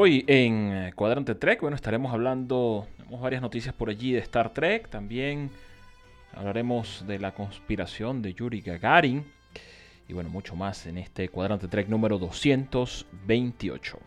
[0.00, 4.54] Hoy en eh, Cuadrante Trek, bueno, estaremos hablando, tenemos varias noticias por allí de Star
[4.54, 5.50] Trek, también
[6.32, 9.24] hablaremos de la conspiración de Yuri Gagarin.
[10.06, 13.98] Y bueno, mucho más en este Cuadrante Trek número 228.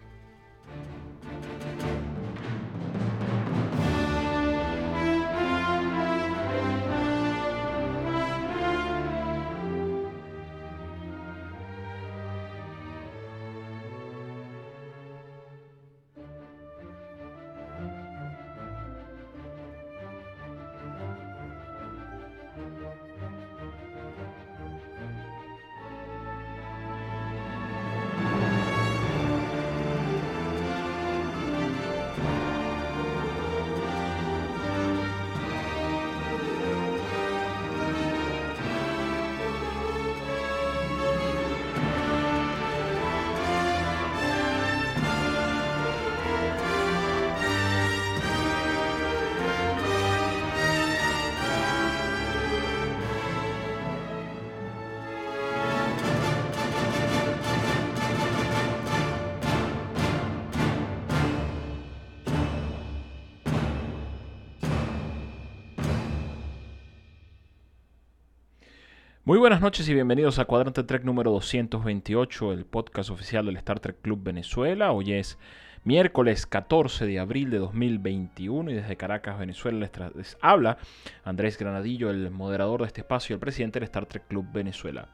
[69.31, 73.80] Muy buenas noches y bienvenidos a Cuadrante Trek número 228, el podcast oficial del Star
[73.80, 74.92] Trek Club Venezuela.
[74.92, 75.40] Hoy es
[75.86, 80.80] miércoles 14 de abril de 2021 y desde Caracas, Venezuela, les, habla
[81.24, 85.08] Andrés Granadillo, el moderador de este espacio y el presidente del Star Trek Club Venezuela.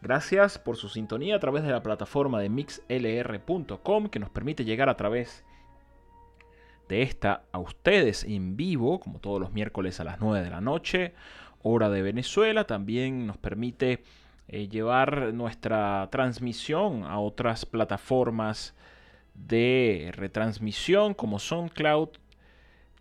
[0.00, 4.88] Gracias por su sintonía a través de la plataforma de mixlr.com que nos permite llegar
[4.88, 5.44] a través
[6.88, 10.60] de esta a ustedes en vivo, como todos los miércoles a las 9 de la
[10.60, 11.14] noche
[11.66, 12.64] hora de Venezuela.
[12.64, 14.04] También nos permite
[14.48, 18.74] eh, llevar nuestra transmisión a otras plataformas
[19.34, 22.10] de retransmisión como SoundCloud,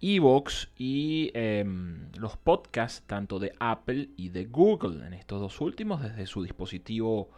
[0.01, 5.05] Evox y em, los podcasts tanto de Apple y de Google.
[5.05, 7.29] En estos dos últimos, desde su dispositivo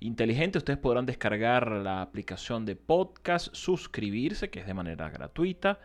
[0.00, 5.78] inteligente, ustedes podrán descargar la aplicación de podcast, suscribirse, que es de manera gratuita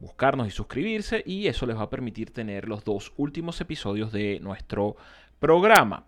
[0.00, 4.40] buscarnos y suscribirse y eso les va a permitir tener los dos últimos episodios de
[4.40, 4.96] nuestro
[5.38, 6.04] programa.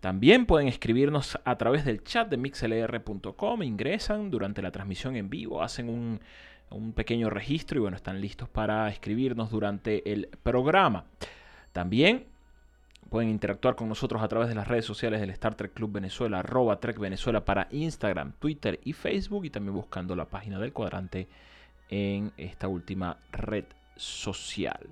[0.00, 5.62] También pueden escribirnos a través del chat de mixlr.com, ingresan durante la transmisión en vivo,
[5.62, 6.20] hacen un,
[6.70, 11.04] un, pequeño registro y bueno, están listos para escribirnos durante el programa.
[11.72, 12.26] También
[13.10, 16.40] pueden interactuar con nosotros a través de las redes sociales del Star Trek Club Venezuela,
[16.40, 21.28] arroba Trek Venezuela para Instagram, Twitter y Facebook y también buscando la página del cuadrante
[21.92, 23.66] en esta última red
[23.96, 24.88] social.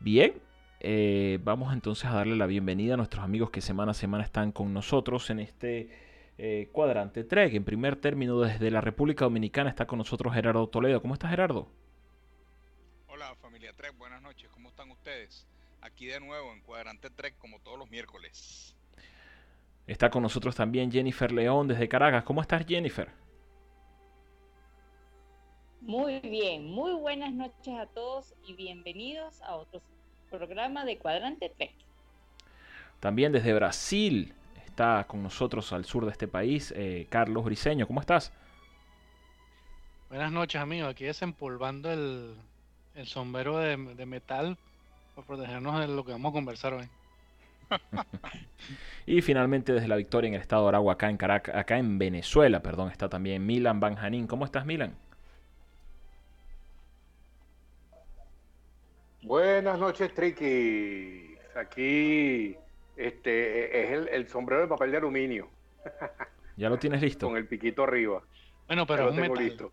[0.00, 0.40] Bien,
[0.80, 4.52] eh, vamos entonces a darle la bienvenida a nuestros amigos que semana a semana están
[4.52, 5.90] con nosotros en este
[6.38, 7.52] eh, cuadrante Trek.
[7.52, 11.02] En primer término, desde la República Dominicana está con nosotros Gerardo Toledo.
[11.02, 11.68] ¿Cómo estás, Gerardo?
[13.08, 13.94] Hola, familia Trek.
[13.98, 14.48] Buenas noches.
[14.48, 15.46] ¿Cómo están ustedes?
[15.82, 18.74] Aquí de nuevo en cuadrante Trek como todos los miércoles.
[19.86, 22.24] Está con nosotros también Jennifer León desde Caracas.
[22.24, 23.25] ¿Cómo estás, Jennifer?
[25.86, 29.80] Muy bien, muy buenas noches a todos y bienvenidos a otro
[30.28, 31.70] programa de Cuadrante Trek.
[32.98, 34.34] También desde Brasil
[34.64, 37.86] está con nosotros al sur de este país eh, Carlos Briseño.
[37.86, 38.32] ¿Cómo estás?
[40.08, 40.90] Buenas noches, amigos.
[40.90, 42.34] Aquí desempolvando el,
[42.96, 44.58] el sombrero de, metal
[45.14, 46.88] para protegernos de lo que vamos a conversar hoy.
[49.06, 51.96] y finalmente desde la victoria en el estado de Aragua, acá en Caracas, acá en
[51.96, 54.26] Venezuela, perdón, está también Milan Banjanín.
[54.26, 55.05] ¿Cómo estás, Milan?
[59.26, 61.34] Buenas noches, Tricky.
[61.56, 62.56] Aquí
[62.96, 65.48] este, es el, sombrero de papel de aluminio.
[66.56, 67.26] ¿Ya lo tienes listo?
[67.26, 68.22] Con el piquito arriba.
[68.68, 69.72] Bueno, pero lo tengo listo.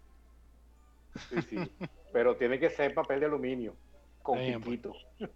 [1.30, 1.72] Sí, sí.
[2.12, 3.76] pero tiene que ser papel de aluminio,
[4.24, 4.58] con pues.
[4.58, 4.94] piquito.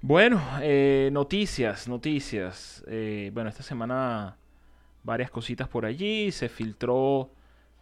[0.00, 2.84] Bueno, eh, noticias, noticias.
[2.86, 4.36] Eh, bueno, esta semana
[5.02, 6.30] varias cositas por allí.
[6.30, 7.30] Se filtró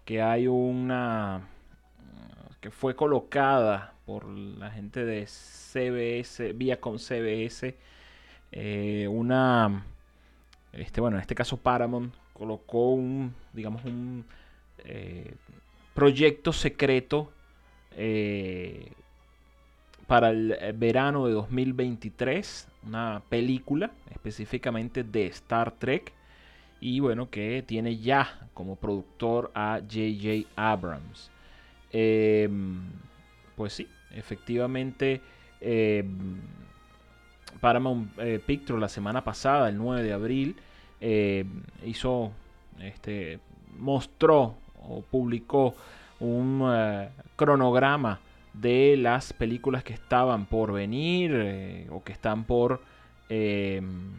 [0.06, 1.46] que hay una
[2.60, 7.74] que fue colocada por la gente de CBS, Viacom CBS,
[8.52, 9.84] eh, una,
[10.72, 14.24] este, bueno, en este caso Paramount colocó un, digamos, un
[14.84, 15.34] eh,
[15.94, 17.32] proyecto secreto
[17.92, 18.92] eh,
[20.06, 26.12] para el verano de 2023, una película específicamente de Star Trek
[26.80, 31.30] y bueno, que tiene ya como productor a JJ Abrams.
[33.56, 35.20] Pues sí, efectivamente
[35.60, 36.40] em,
[37.60, 40.56] Paramount eh, Pictures la semana pasada, el 9 de abril,
[41.00, 42.32] em, hizo
[42.80, 43.40] este,
[43.78, 44.56] mostró
[44.88, 45.74] o publicó
[46.20, 48.20] un eh, cronograma
[48.52, 52.80] de las películas que estaban por venir eh, o que están por
[53.28, 54.12] em,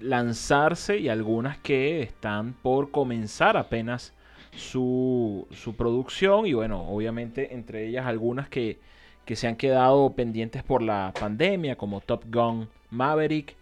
[0.00, 4.12] lanzarse y algunas que están por comenzar apenas
[4.54, 8.78] su, su, producción y bueno, obviamente entre ellas algunas que,
[9.24, 13.56] que se han quedado pendientes por la pandemia como Top Gun Maverick,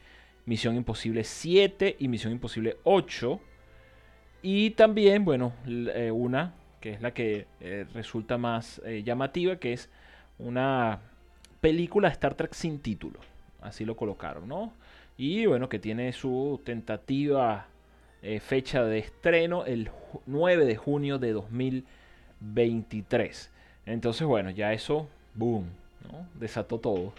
[0.45, 3.41] Misión Imposible 7 y Misión Imposible 8
[4.43, 9.73] y también, bueno, eh, una que es la que eh, resulta más eh, llamativa, que
[9.73, 9.91] es
[10.39, 11.01] una
[11.61, 13.19] película Star Trek sin título.
[13.61, 14.73] Así lo colocaron, ¿no?
[15.17, 17.67] Y bueno, que tiene su tentativa
[18.41, 19.91] fecha de estreno el
[20.27, 23.51] 9 de junio de 2023.
[23.87, 25.67] Entonces, bueno, ya eso, boom,
[26.11, 26.27] ¿no?
[26.35, 27.13] Desató todo.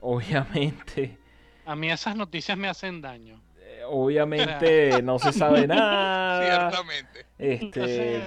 [0.00, 1.18] obviamente.
[1.66, 3.40] A mí esas noticias me hacen daño
[3.86, 6.70] obviamente no se sabe nada.
[6.70, 7.26] Ciertamente.
[7.38, 8.22] Este...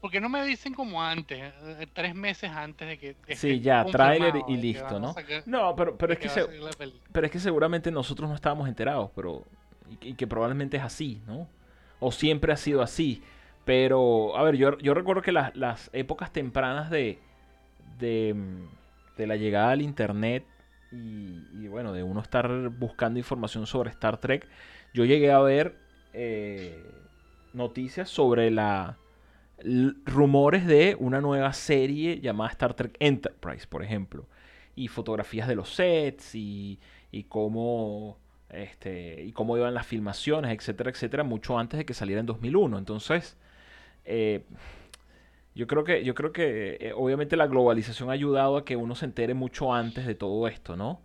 [0.00, 3.36] ¿Por qué no me dicen como antes, eh, tres meses antes de que...
[3.36, 5.14] sí, ya, tráiler y listo, ¿no?
[5.46, 6.28] no, pero, pero, es que
[7.12, 9.44] pero es que seguramente nosotros no estábamos enterados, pero...
[10.00, 11.48] Y, que probablemente es así, ¿no?
[12.00, 13.22] O siempre ha sido así.
[13.64, 17.18] Pero, a ver, yo, yo recuerdo que las, las épocas tempranas de,
[17.98, 18.34] de,
[19.16, 20.44] de la llegada al Internet
[20.90, 24.46] y, bueno, de uno estar buscando información sobre Star Trek,
[24.92, 25.78] yo llegué a ver
[26.12, 26.84] eh,
[27.54, 28.98] noticias sobre la
[30.04, 34.26] rumores de una nueva serie llamada Star Trek Enterprise, por ejemplo,
[34.74, 36.80] y fotografías de los sets y,
[37.10, 38.18] y cómo
[38.52, 42.78] este, y cómo iban las filmaciones, etcétera, etcétera, mucho antes de que saliera en 2001.
[42.78, 43.36] Entonces,
[44.04, 44.44] eh,
[45.54, 48.94] yo creo que, yo creo que eh, obviamente la globalización ha ayudado a que uno
[48.94, 51.00] se entere mucho antes de todo esto, ¿no?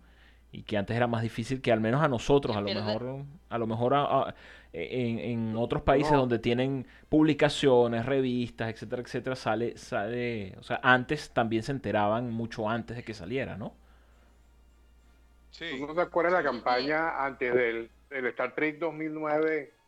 [0.52, 3.58] Y que antes era más difícil que al menos a nosotros, a lo mejor, a
[3.58, 3.94] lo mejor
[4.72, 11.62] en, otros países donde tienen publicaciones, revistas, etcétera, etcétera, sale, sale, o sea, antes también
[11.62, 13.74] se enteraban mucho antes de que saliera, ¿no?
[15.50, 15.80] Sí.
[15.80, 19.78] ¿No te acuerdas la campaña antes del, del Star Trek 2009?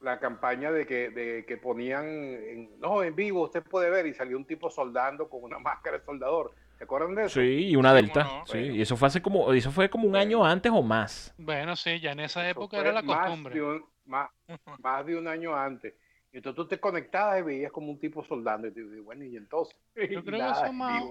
[0.00, 4.14] la campaña de que, de que ponían, en, no, en vivo usted puede ver y
[4.14, 6.52] salió un tipo soldando con una máscara de soldador.
[6.78, 7.40] ¿Se acuerdan de eso?
[7.40, 8.42] Sí, y una delta.
[8.44, 11.34] Sí, y eso fue hace como, eso fue como un año antes o más.
[11.38, 13.54] Bueno, sí, ya en esa época era la costumbre.
[13.54, 15.94] Más de, un, más, de un año antes.
[16.32, 18.68] Y entonces tú te conectabas y veías como un tipo soldando.
[18.68, 19.74] Y te dices, bueno, y entonces.
[19.94, 21.02] Yo creo que eso más,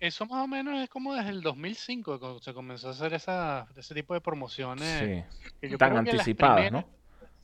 [0.00, 3.66] eso más o menos es como desde el 2005 cuando se comenzó a hacer esa,
[3.76, 5.24] ese tipo de promociones.
[5.60, 5.76] Sí.
[5.76, 6.98] Tan anticipadas, ¿no?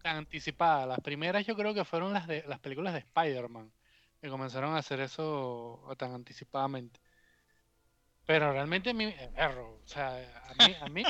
[0.04, 0.86] anticipada.
[0.86, 3.72] Las primeras yo creo que fueron las de las películas de Spider-Man,
[4.20, 7.00] que comenzaron a hacer eso tan anticipadamente.
[8.26, 10.16] Pero realmente a mí, o sea,
[10.80, 11.04] a mí,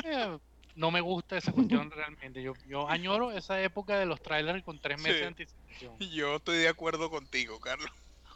[0.75, 2.41] no me gusta esa cuestión realmente.
[2.41, 5.97] Yo, yo añoro esa época de los trailers con tres meses de anticipación.
[5.99, 7.89] Yo estoy de acuerdo contigo, Carlos.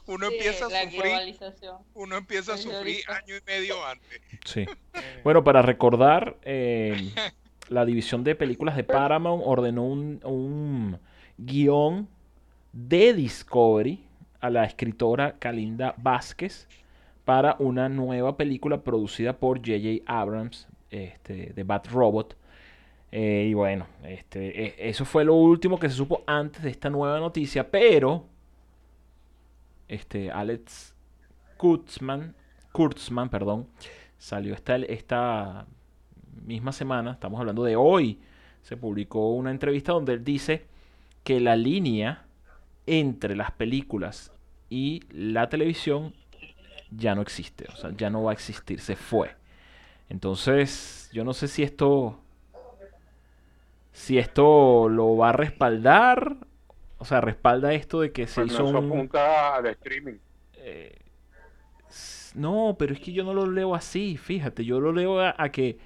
[0.09, 1.37] Uno empieza a sufrir.
[1.93, 4.19] Uno empieza a sufrir año y medio antes.
[4.43, 4.65] Sí.
[5.23, 7.11] Bueno, para recordar, eh,
[7.69, 10.97] la división de películas de Paramount ordenó un,
[11.37, 12.07] guion
[12.73, 14.03] de Discovery
[14.41, 16.67] a la escritora Kalinda Vázquez
[17.23, 20.03] para una nueva película producida por J.J.
[20.07, 22.35] Abrams este, de Bat Robot.
[23.11, 26.89] Eh, y bueno, este, e, eso fue lo último que se supo antes de esta
[26.89, 28.25] nueva noticia, pero
[29.89, 30.95] este, Alex
[31.57, 32.35] Kurtzman,
[32.71, 33.67] Kurtzman perdón,
[34.17, 35.65] salió esta, esta
[36.45, 38.19] misma semana, estamos hablando de hoy,
[38.61, 40.65] se publicó una entrevista donde él dice
[41.23, 42.25] que la línea
[42.85, 44.31] entre las películas
[44.69, 46.13] y la televisión
[46.91, 49.35] ya no existe, o sea, ya no va a existir, se fue.
[50.07, 52.19] Entonces, yo no sé si esto
[53.91, 56.37] si esto lo va a respaldar,
[56.99, 60.19] o sea, respalda esto de que se pues hizo un apunta al streaming.
[60.53, 60.95] Eh,
[62.35, 65.79] no, pero es que yo no lo leo así, fíjate, yo lo leo a que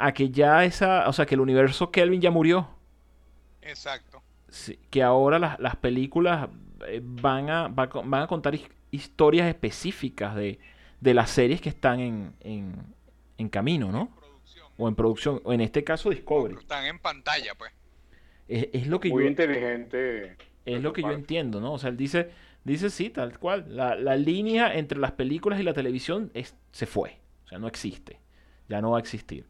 [0.00, 2.68] a que ya esa, o sea, que el universo Kelvin ya murió.
[3.60, 4.22] Exacto.
[4.88, 6.48] que ahora las, películas
[6.88, 8.58] eh, van a, van a contar
[8.90, 10.58] historias específicas de,
[11.00, 14.10] de, las series que están en, en, camino, ¿no?
[14.78, 16.56] o en producción, o en este caso Discovery.
[16.56, 17.70] Están en pantalla, pues.
[18.48, 20.36] Es, lo que Muy yo, inteligente.
[20.64, 21.72] Es lo que yo entiendo, ¿no?
[21.72, 22.30] O sea, él dice,
[22.64, 23.64] dice sí, tal cual.
[23.68, 27.18] La, la línea entre las películas y la televisión es, se fue.
[27.44, 28.20] O sea, no existe.
[28.68, 29.46] Ya no va a existir.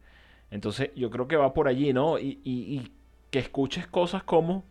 [0.51, 2.19] Entonces yo creo que va por allí, ¿no?
[2.19, 2.91] Y,
[3.31, 4.65] que escuches cosas como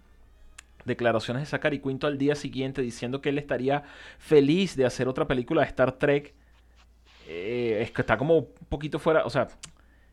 [0.85, 3.85] declaraciones de Zachary Quinto al día siguiente diciendo que él estaría
[4.18, 6.35] feliz de hacer otra película de Star Trek.
[7.26, 9.49] Eh, es que está como un poquito fuera, o sea,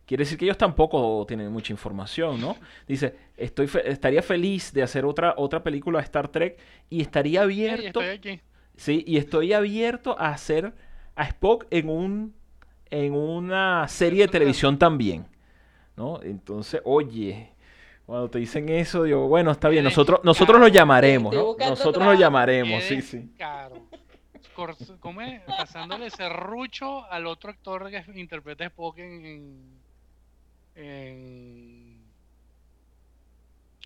[0.08, 2.56] quiere decir que ellos tampoco tienen mucha información, ¿no?
[2.88, 6.58] Dice, estoy estaría feliz de hacer otra, otra película de Star Trek
[6.90, 8.02] y estaría abierto...
[8.76, 10.74] Sí, y estoy abierto a hacer
[11.16, 12.36] a Spock en un
[12.90, 15.28] en una serie de televisión también,
[15.98, 16.22] ¿no?
[16.22, 17.52] Entonces, oye,
[18.06, 21.56] cuando te dicen eso, digo, bueno, está bien, nosotros, nosotros lo llamaremos, ¿no?
[21.60, 23.30] Nosotros lo llamaremos, sí, sí.
[25.00, 25.42] ¿Cómo es?
[25.42, 29.77] Pasándole serrucho al otro actor que interpreta a Spock en,
[30.78, 32.06] en,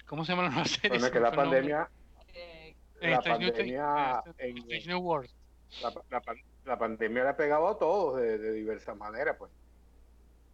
[0.05, 0.99] ¿Cómo se llama la nueva serie?
[0.99, 1.89] Bueno, que la pandemia...
[3.01, 4.61] la pandemia en,
[5.81, 6.21] la,
[6.65, 9.49] la, pandemia le ha pegado a todos de, de diversas maneras, pues.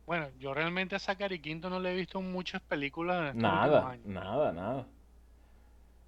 [0.05, 3.35] Bueno, yo realmente a Zachary Quinto no le he visto muchas películas.
[3.35, 4.87] nada, nada, nada.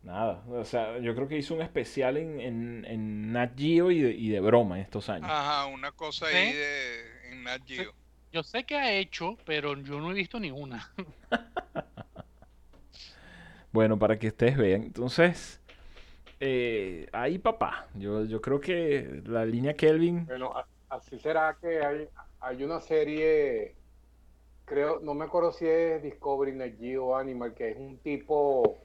[0.03, 0.43] Nada.
[0.47, 4.11] O sea, yo creo que hizo un especial en, en, en Nat Geo y de,
[4.11, 5.29] y de, broma en estos años.
[5.29, 7.93] Ajá, una cosa ahí de en Nat Geo.
[8.31, 10.91] Yo sé que ha hecho, pero yo no he visto ninguna.
[13.71, 14.83] bueno, para que ustedes vean.
[14.83, 15.61] Entonces,
[16.39, 17.87] eh, ahí papá.
[17.95, 20.25] Yo, yo creo que la línea Kelvin.
[20.25, 20.53] Bueno,
[20.89, 22.07] así será que hay,
[22.39, 23.75] hay una serie
[24.69, 28.77] creo, no me acuerdo si es Discovery Net o Animal, que es un tipo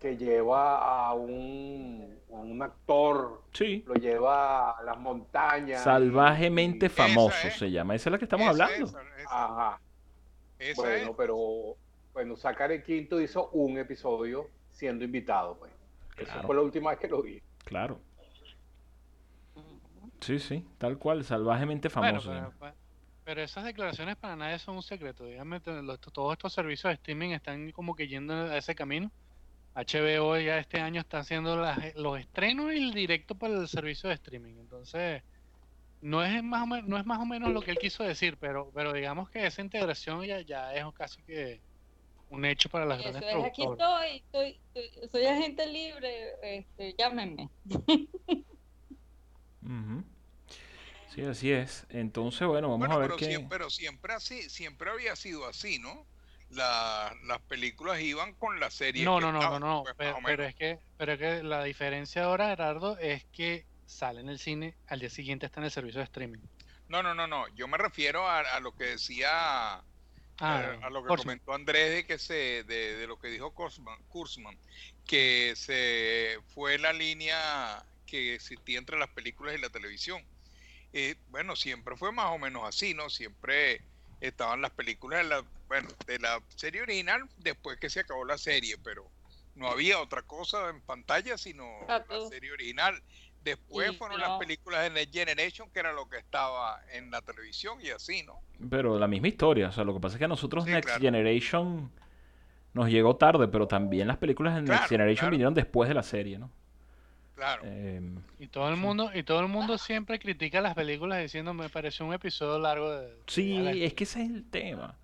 [0.00, 3.84] que lleva a un, un actor, sí.
[3.86, 5.82] lo lleva a las montañas.
[5.82, 8.90] Salvajemente famoso se llama, esa es la que estamos hablando.
[9.28, 9.80] Ajá.
[10.76, 11.76] bueno, pero
[12.12, 15.72] bueno, Zachary Quinto hizo un episodio siendo invitado, pues.
[16.16, 17.40] Esa fue la última vez que lo vi.
[17.64, 18.00] Claro.
[20.20, 22.32] Sí, sí, tal cual, salvajemente famoso.
[23.24, 25.26] Pero esas declaraciones para nadie son un secreto.
[25.26, 29.12] Dígame, todos estos servicios de streaming están como que yendo a ese camino.
[29.84, 31.56] HBO ya este año está haciendo
[31.94, 34.54] los estrenos y el directo para el servicio de streaming.
[34.58, 35.22] Entonces,
[36.00, 38.36] no es más o menos, no es más o menos lo que él quiso decir,
[38.38, 41.60] pero, pero digamos que esa integración ya, ya es casi que
[42.30, 44.60] un hecho para las grandes es, Aquí estoy,
[45.10, 47.48] soy agente libre, este, llámenme.
[51.14, 51.86] Sí, así es.
[51.88, 53.24] Entonces, bueno, vamos a ver pero qué...
[53.26, 56.06] Siempre, pero siempre así, siempre había sido así, ¿no?
[56.50, 59.04] La, las películas iban con la serie.
[59.04, 62.48] No, no, no, no, no, pues, pero, es que, pero es que la diferencia ahora,
[62.48, 66.04] Gerardo, es que sale en el cine, al día siguiente está en el servicio de
[66.04, 66.40] streaming.
[66.88, 67.46] No, no, no, no.
[67.54, 69.28] Yo me refiero a, lo que decía,
[69.80, 69.82] ah,
[70.40, 74.58] eh, a lo que comentó Andrés de que se, de, de lo que dijo Kurzman,
[75.06, 80.24] que se fue la línea que existía entre las películas y la televisión
[80.92, 83.10] eh, bueno, siempre fue más o menos así, ¿no?
[83.10, 83.82] Siempre
[84.20, 88.38] estaban las películas de la, bueno, de la serie original después que se acabó la
[88.38, 89.06] serie, pero
[89.54, 93.00] no había otra cosa en pantalla sino la serie original.
[93.44, 97.78] Después fueron las películas de Next Generation, que era lo que estaba en la televisión
[97.80, 98.40] y así, ¿no?
[98.68, 101.90] Pero la misma historia, o sea, lo que pasa es que a nosotros Next Generation
[102.74, 106.38] nos llegó tarde, pero también las películas de Next Generation vinieron después de la serie,
[106.38, 106.50] ¿no?
[107.36, 107.62] Claro.
[107.64, 111.68] Em, y todo el mundo y todo el mundo siempre critica las películas diciendo me
[111.68, 114.98] pareció un episodio largo de Sí, es que ese es el tema.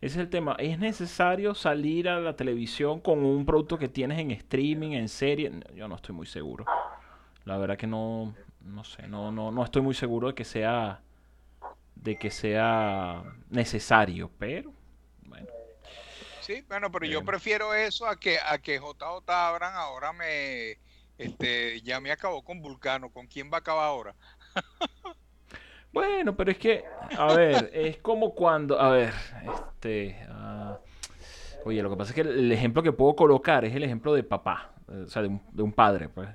[0.00, 0.56] Ese es el tema.
[0.58, 5.50] ¿Es necesario salir a la televisión con un producto que tienes en streaming, en serie?
[5.74, 6.66] Yo no estoy muy seguro.
[7.44, 11.00] La verdad que no no sé, no no no estoy muy seguro de que sea
[11.94, 14.72] de que sea necesario, pero
[15.22, 15.46] bueno.
[16.40, 20.78] Sí, bueno, pero yo prefiero eso a que a que JJ Abran ahora me
[21.18, 24.14] este, ya me acabó con Vulcano, ¿con quién va a acabar ahora?
[25.96, 26.84] bueno, pero es que,
[27.16, 29.14] a ver, es como cuando, a ver,
[29.50, 30.76] este, uh,
[31.66, 34.22] oye, lo que pasa es que el ejemplo que puedo colocar es el ejemplo de
[34.22, 36.28] papá, o sea, de un, de un padre, pues.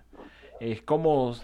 [0.60, 1.36] Es como,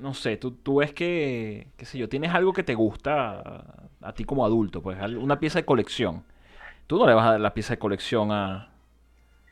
[0.00, 3.64] no sé, tú, tú ves que, qué sé yo, tienes algo que te gusta
[4.00, 6.22] a, ti como adulto, pues, una pieza de colección.
[6.86, 8.70] Tú no le vas a dar la pieza de colección a,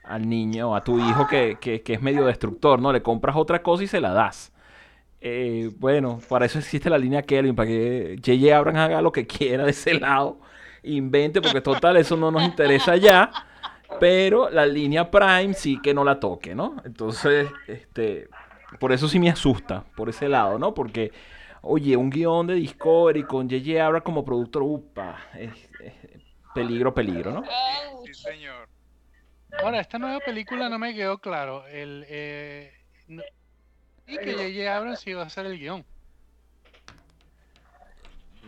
[0.05, 2.93] al niño, a tu hijo que, que, es medio destructor, ¿no?
[2.93, 4.53] Le compras otra cosa y se la das.
[5.21, 8.57] Eh, bueno, para eso existe la línea Kelvin, para que J.J.
[8.57, 10.41] Abrams haga lo que quiera de ese lado,
[10.83, 13.31] invente, porque total, eso no nos interesa ya,
[13.99, 16.77] pero la línea Prime sí que no la toque, ¿no?
[16.85, 18.29] Entonces, este,
[18.79, 20.73] por eso sí me asusta, por ese lado, ¿no?
[20.73, 21.12] Porque,
[21.61, 23.85] oye, un guion de Discovery con J.J.
[23.85, 25.53] Abrams como productor, upa, es,
[26.55, 27.45] peligro, peligro, ¿no?
[28.07, 28.69] Sí, señor.
[29.62, 31.67] Ahora, esta nueva película no me quedó claro.
[31.67, 32.73] El, eh,
[34.11, 34.76] y que J.J.
[34.76, 35.85] Abrams iba a hacer el guion.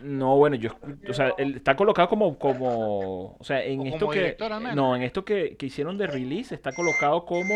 [0.01, 0.71] No, bueno, yo,
[1.07, 4.35] o sea, él está colocado como, como, o sea, en esto que,
[4.75, 7.53] no, en esto que, que, hicieron de release está colocado como,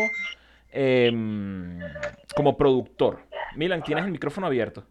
[0.70, 1.12] eh,
[2.34, 3.20] como productor.
[3.54, 4.86] Milan, tienes el micrófono abierto.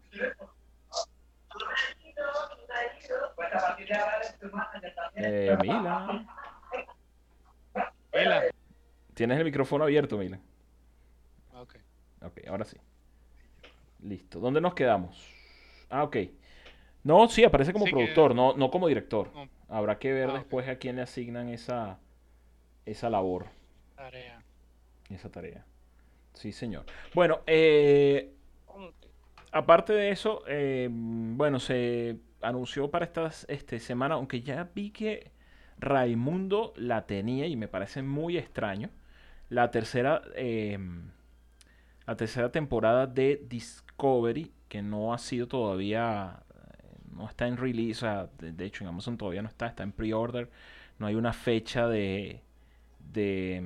[5.16, 6.26] Eh, Mila.
[8.14, 8.42] Mila.
[9.14, 10.38] Tienes el micrófono abierto, Mila.
[11.54, 11.74] Ok.
[12.22, 12.76] Ok, ahora sí.
[14.02, 14.40] Listo.
[14.40, 15.34] ¿Dónde nos quedamos?
[15.90, 16.16] Ah, ok.
[17.04, 19.30] No, sí, aparece como productor, no, no como director.
[19.68, 21.98] Habrá que ver ah, después a quién le asignan esa,
[22.84, 23.46] esa labor.
[23.96, 24.42] Tarea.
[25.10, 25.64] Esa tarea.
[26.34, 26.84] Sí, señor.
[27.14, 28.32] Bueno, eh,
[29.52, 35.32] aparte de eso, eh, bueno, se anunció para esta este, semana, aunque ya vi que
[35.78, 38.90] Raimundo la tenía y me parece muy extraño,
[39.48, 40.78] la tercera, eh,
[42.08, 46.42] la tercera temporada de Discovery, que no ha sido todavía,
[47.14, 48.06] no está en release,
[48.38, 50.48] de, hecho en Amazon todavía no está, está en pre-order,
[50.98, 52.40] no hay una fecha de,
[53.12, 53.62] de,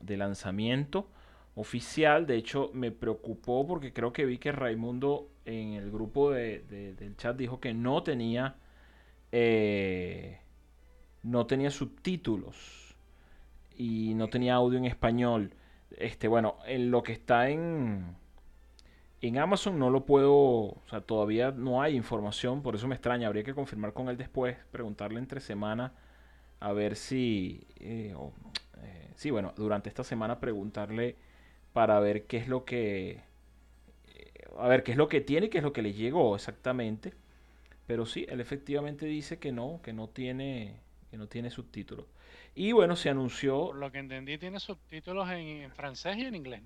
[0.00, 1.08] de lanzamiento
[1.54, 2.26] oficial.
[2.26, 7.16] De hecho, me preocupó porque creo que vi que Raimundo en el grupo de, del
[7.16, 8.56] chat dijo que no tenía
[9.32, 10.40] eh,
[11.22, 12.94] no tenía subtítulos
[13.78, 15.54] y no tenía audio en español.
[15.96, 18.16] Este, bueno, en lo que está en
[19.22, 23.26] en Amazon no lo puedo, o sea, todavía no hay información, por eso me extraña.
[23.26, 25.92] Habría que confirmar con él después, preguntarle entre semana
[26.60, 28.14] a ver si, eh,
[28.82, 31.16] eh, sí, bueno, durante esta semana preguntarle
[31.72, 33.22] para ver qué es lo que
[34.58, 37.14] a ver qué es lo que tiene qué es lo que le llegó exactamente.
[37.86, 40.76] Pero sí, él efectivamente dice que no, que no tiene
[41.10, 42.06] que no tiene subtítulos.
[42.54, 46.62] Y bueno, se anunció Por lo que entendí tiene subtítulos en, francés y en inglés,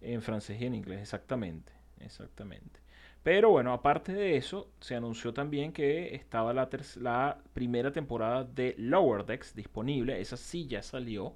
[0.00, 2.80] En francés y en inglés, exactamente, exactamente.
[3.22, 6.68] Pero bueno, aparte de eso, se anunció también que estaba la,
[7.00, 10.20] la primera temporada de Lower Decks disponible.
[10.20, 11.34] Esa sí ya salió.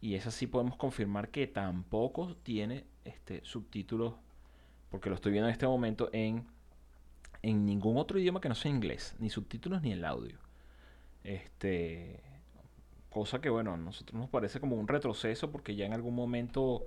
[0.00, 4.14] Y esa sí podemos confirmar que tampoco tiene este, subtítulos,
[4.90, 6.46] porque lo estoy viendo en este momento en,
[7.42, 10.38] en ningún otro idioma que no sea inglés, ni subtítulos ni el audio.
[11.22, 12.22] Este,
[13.10, 16.86] cosa que bueno, a nosotros nos parece como un retroceso porque ya en algún momento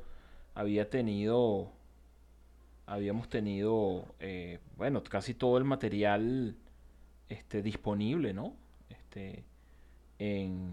[0.55, 1.71] había tenido,
[2.85, 6.55] habíamos tenido, eh, bueno, casi todo el material
[7.29, 8.55] este, disponible, ¿no?
[8.89, 9.43] Este,
[10.19, 10.71] en,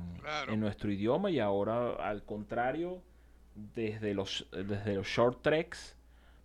[0.58, 3.02] nuestro idioma y ahora al contrario,
[3.74, 5.96] desde los, desde los short treks,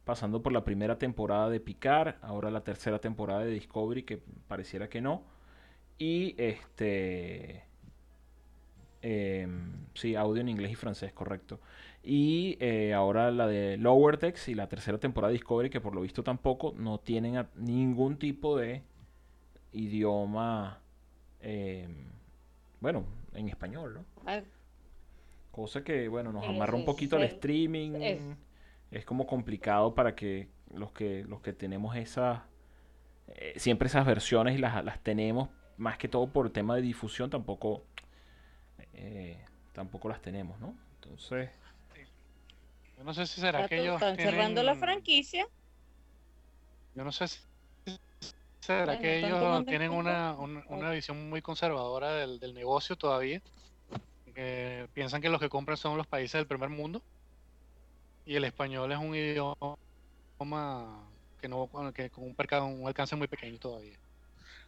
[0.06, 4.90] pasando por la primera temporada de Picard, ahora la tercera temporada de Discovery, que pareciera
[4.90, 5.24] que no,
[5.98, 7.64] y este...
[9.08, 11.60] Em, sí, audio en inglés y francés, correcto.
[12.02, 15.94] Y eh, ahora la de Lower Decks y la tercera temporada de Discovery, que por
[15.94, 18.82] lo visto tampoco no tienen ningún tipo de
[19.74, 20.80] idioma
[21.40, 21.88] eh,
[22.80, 24.06] bueno, en español, ¿no?
[24.26, 24.42] Ah.
[25.52, 27.92] Cosa que, bueno, nos amarra un poquito el streaming.
[28.90, 29.06] Es.
[29.06, 32.42] como complicado para que los que, los que tenemos esas,
[33.28, 36.82] eh, siempre esas versiones y las, las tenemos, más que todo por el tema de
[36.82, 37.84] difusión, tampoco,
[38.96, 40.76] eh, tampoco las tenemos, ¿no?
[40.96, 41.50] Entonces...
[42.98, 45.48] Yo no sé si será que ellos están cerrando la franquicia.
[46.96, 47.40] Yo no sé si
[48.62, 53.42] ¿Será que ellos tienen una, una, visión muy conservadora del, del negocio todavía?
[54.34, 57.02] Que piensan que los que compran son los países del primer mundo
[58.26, 59.78] y el español es un idioma
[61.40, 62.36] que no que con un,
[62.80, 63.98] un alcance muy pequeño todavía.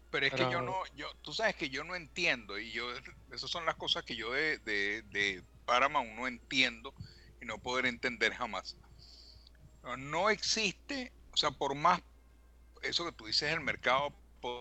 [0.10, 2.86] Pero es que yo no, yo, tú sabes que yo no entiendo y yo,
[3.32, 6.94] esas son las cosas que yo de, de, de Paramount no entiendo
[7.42, 8.78] y no poder entender jamás.
[9.98, 12.02] No existe, o sea, por más
[12.84, 14.14] eso que tú dices, el mercado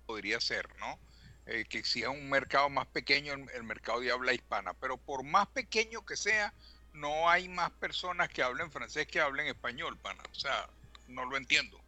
[0.06, 0.98] podría ser, ¿no?
[1.46, 5.46] Eh, que exista un mercado más pequeño, el, mercado de habla hispana, pero por más
[5.48, 6.52] pequeño que sea,
[6.92, 10.22] no hay más personas que hablen francés que hablen español, pana.
[10.32, 10.68] O sea,
[11.06, 11.80] no lo entiendo.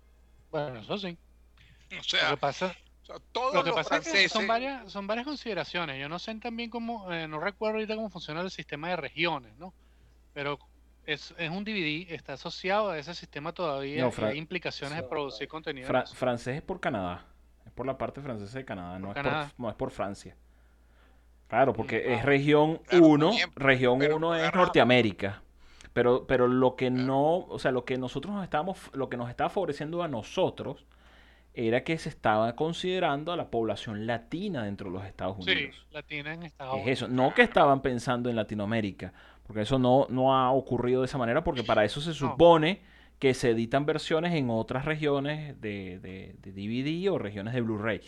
[0.51, 1.19] Bueno, eso sí.
[1.99, 2.77] O sea, lo que pasa,
[3.55, 5.99] lo que pasa es que son varias, son varias consideraciones.
[6.01, 9.57] Yo no sé también cómo, eh, no recuerdo ahorita cómo funciona el sistema de regiones,
[9.57, 9.73] ¿no?
[10.35, 10.59] Pero
[11.07, 14.03] es, es, un DVD, está asociado a ese sistema todavía.
[14.03, 15.89] No, hay implicaciones de producir contenido.
[16.15, 17.25] francés es por Canadá.
[17.65, 20.37] Es por la parte francesa de Canadá, no, es, Por, no es por Francia.
[21.49, 25.43] Claro, porque es región 1, región 1 es Norteamérica.
[25.95, 29.31] Pero, pero lo que no, o sea, lo que nosotros nos estábamos, lo que nos
[29.31, 30.85] estaba favoreciendo a nosotros
[31.67, 35.75] era que se estaba considerando a la población latina dentro de los Estados Unidos.
[35.75, 36.89] Sí, latina en Estados Unidos.
[36.89, 39.13] Es eso, no que estaban pensando en Latinoamérica.
[39.45, 42.81] Porque eso no, no ha ocurrido de esa manera, porque para eso se supone
[43.19, 48.03] que se editan versiones en otras regiones de, de, DVD o regiones de Blu-ray.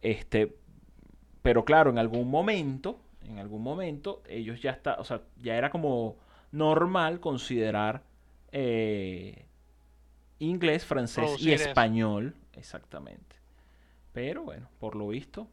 [0.00, 0.56] Este,
[1.42, 5.70] pero claro, en algún momento, en algún momento, ellos ya está, o sea, ya era
[5.70, 6.16] como
[6.52, 8.04] normal considerar
[8.52, 9.44] eh,
[10.38, 13.36] inglés, francés y español, exactamente.
[14.12, 15.48] Pero bueno, por lo visto,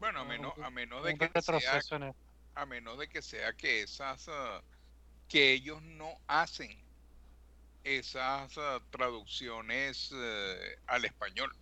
[0.00, 1.80] Bueno, a menos, a menos de que sea,
[2.54, 4.62] a menos de que sea que esas ah,
[5.28, 6.76] que ellos no hacen
[7.84, 11.54] esas ah, traducciones eh, al español.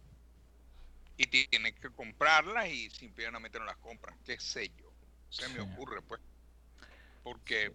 [1.16, 4.90] Y tienen que comprarlas y simplemente no las compran, qué sé yo,
[5.28, 6.18] se me ocurre pues,
[7.22, 7.74] porque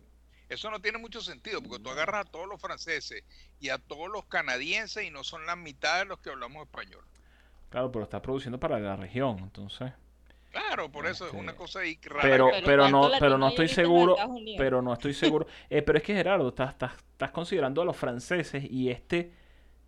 [0.49, 3.23] eso no tiene mucho sentido, porque tú agarras a todos los franceses
[3.59, 7.03] y a todos los canadienses y no son la mitad de los que hablamos español.
[7.69, 9.91] Claro, pero está produciendo para la región, entonces.
[10.51, 12.21] Claro, por eso es una este, cosa ahí rara.
[12.21, 14.15] Pero, pero, no, pero no estoy seguro,
[14.57, 15.47] pero no estoy seguro.
[15.69, 19.33] Eh, pero es que Gerardo, estás, estás, estás considerando a los franceses y este,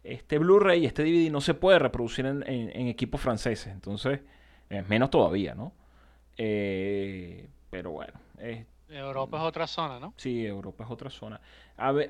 [0.03, 4.19] este Blu-ray, este DVD no se puede reproducir en, en, equipos franceses, entonces,
[4.87, 5.71] menos todavía, ¿no?
[6.35, 8.19] Eh, pero bueno.
[8.89, 10.13] Europa es otra zona, ¿no?
[10.17, 11.41] Sí, Europa es otra zona.
[11.75, 12.09] A ver,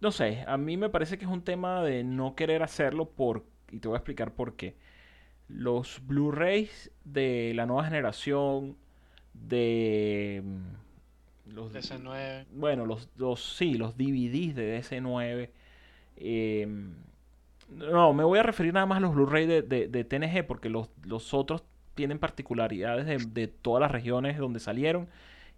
[0.00, 3.44] no sé, a mí me parece que es un tema de no querer hacerlo por,
[3.70, 4.76] y te voy a explicar por qué
[5.48, 8.76] los Blu-rays de la nueva generación
[9.32, 15.50] de mm, los DC9 bueno los, los sí los DVDs de DC9
[16.16, 16.94] em,
[17.70, 20.90] no me voy a referir nada más a los Blu-ray de, de, TNG porque los,
[21.04, 25.08] los, otros tienen particularidades de, de, todas las regiones donde salieron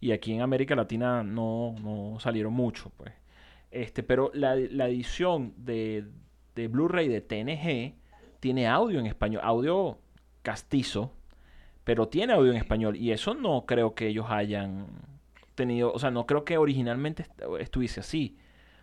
[0.01, 3.13] y aquí en América Latina no, no salieron mucho pues
[3.71, 6.05] este pero la, la edición de,
[6.55, 8.01] de Blu-ray de TNG
[8.41, 9.99] tiene audio en español, audio
[10.43, 11.13] castizo,
[11.85, 12.97] pero tiene audio en español.
[12.97, 14.87] Y eso no creo que ellos hayan
[15.55, 17.27] tenido, o sea, no creo que originalmente
[17.61, 18.39] estuviese así.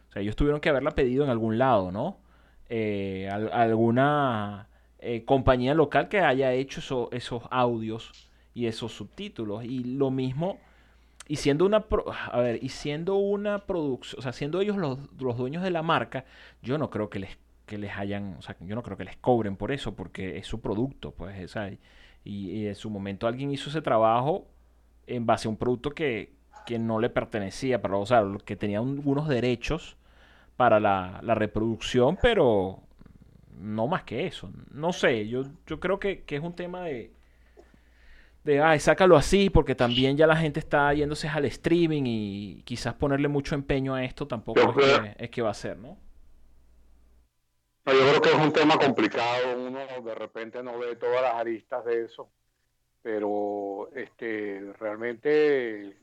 [0.09, 2.19] O sea, ellos tuvieron que haberla pedido en algún lado, ¿no?
[2.69, 9.63] Eh, alguna eh, compañía local que haya hecho esos audios y esos subtítulos.
[9.63, 10.59] Y lo mismo,
[11.27, 11.85] y siendo una,
[12.31, 15.83] a ver, y siendo una producción, o sea, siendo ellos los, los dueños de la
[15.83, 16.25] marca,
[16.61, 17.37] yo no creo que les
[17.67, 20.47] que les hayan, o sea, yo no creo que les cobren por eso, porque es
[20.47, 21.55] su producto, pues,
[22.23, 24.47] y, en su momento alguien hizo ese trabajo
[25.05, 26.33] en base a un producto que,
[26.65, 29.97] que no le pertenecía, pero, o sea, que tenía algunos derechos
[30.55, 32.79] para la, reproducción, pero
[33.59, 34.49] no más que eso.
[34.71, 37.11] No sé, yo, yo creo que, es un tema de,
[38.47, 42.95] de, ay, sácalo así, porque también ya la gente está yéndose al streaming y quizás
[42.95, 45.97] ponerle mucho empeño a esto tampoco es que, es que va a ser, ¿no?
[47.85, 51.85] yo creo que es un tema complicado, uno de repente no ve todas las aristas
[51.85, 52.29] de eso,
[53.01, 55.97] pero este realmente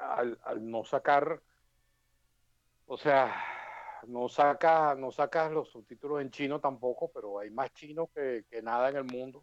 [0.00, 1.40] al, no sacar,
[2.86, 3.34] o sea,
[4.06, 8.88] no saca, no sacas los subtítulos en chino tampoco, pero hay más chinos que, nada
[8.90, 9.42] en el mundo.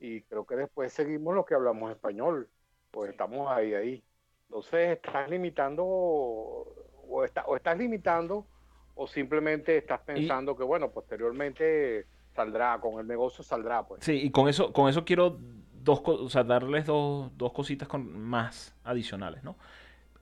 [0.00, 2.48] Y creo que después seguimos lo que hablamos español,
[2.90, 4.04] pues estamos ahí, ahí.
[4.48, 6.74] Entonces estás limitando, o,
[7.08, 8.46] o estás limitando
[8.94, 14.04] o simplemente estás pensando que bueno, posteriormente saldrá, con el negocio saldrá, pues.
[14.04, 15.38] Sí, y con eso, con eso quiero
[15.84, 19.56] dos, o sea, darles dos, dos cositas con, más adicionales, ¿no?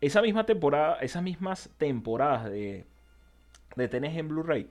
[0.00, 2.84] Esa misma temporada, esas mismas temporadas de,
[3.76, 4.68] de TNG en Blu-ray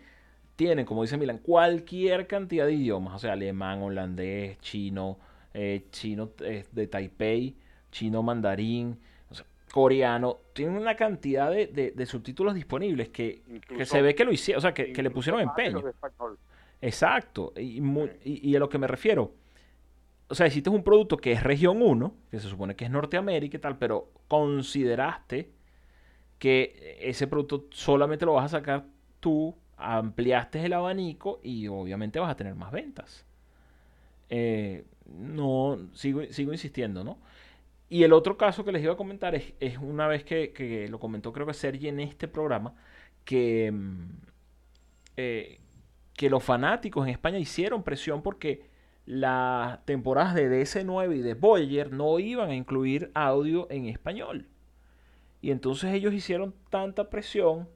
[0.55, 5.17] tienen, como dice Milan, cualquier cantidad de idiomas, o sea, alemán, holandés, chino,
[5.53, 7.55] eh, chino eh, de Taipei,
[7.91, 8.97] chino mandarín,
[9.71, 13.41] coreano, tiene una cantidad de, subtítulos disponibles que,
[13.83, 15.83] se ve que lo hicieron, o sea, que, le pusieron empeño.
[16.81, 17.81] Exacto, y,
[18.23, 19.33] y, a lo que me refiero,
[20.27, 23.57] o sea, hiciste un producto que es región 1, que se supone que es Norteamérica
[23.57, 25.51] y tal, pero consideraste
[26.39, 28.85] que ese producto solamente lo vas a sacar
[29.19, 33.25] tú, ampliaste el abanico y obviamente vas a tener más ventas.
[34.29, 37.17] Eh, no, sigo, sigo insistiendo, ¿no?
[37.89, 40.99] Y el otro caso que les iba a comentar es, es una vez que, lo
[40.99, 42.73] comentó creo que Sergi en este programa,
[43.23, 44.07] que, mm,
[45.17, 45.59] eh,
[46.13, 48.69] que los fanáticos en España hicieron presión porque
[49.05, 54.47] las temporadas de DS9 y de Voyager no iban a incluir audio en español.
[55.41, 57.69] Y entonces ellos hicieron tanta presión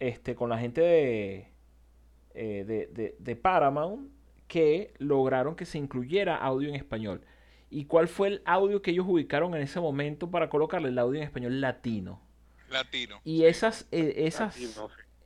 [0.00, 1.48] este, con la gente de,
[2.34, 4.10] eh, de, de, de Paramount
[4.48, 7.22] que lograron que se incluyera audio en español.
[7.70, 11.18] ¿Y cuál fue el audio que ellos ubicaron en ese momento para colocarle el audio
[11.18, 12.20] en español latino?
[12.70, 13.20] Latino.
[13.24, 14.58] Y esas, eh, esas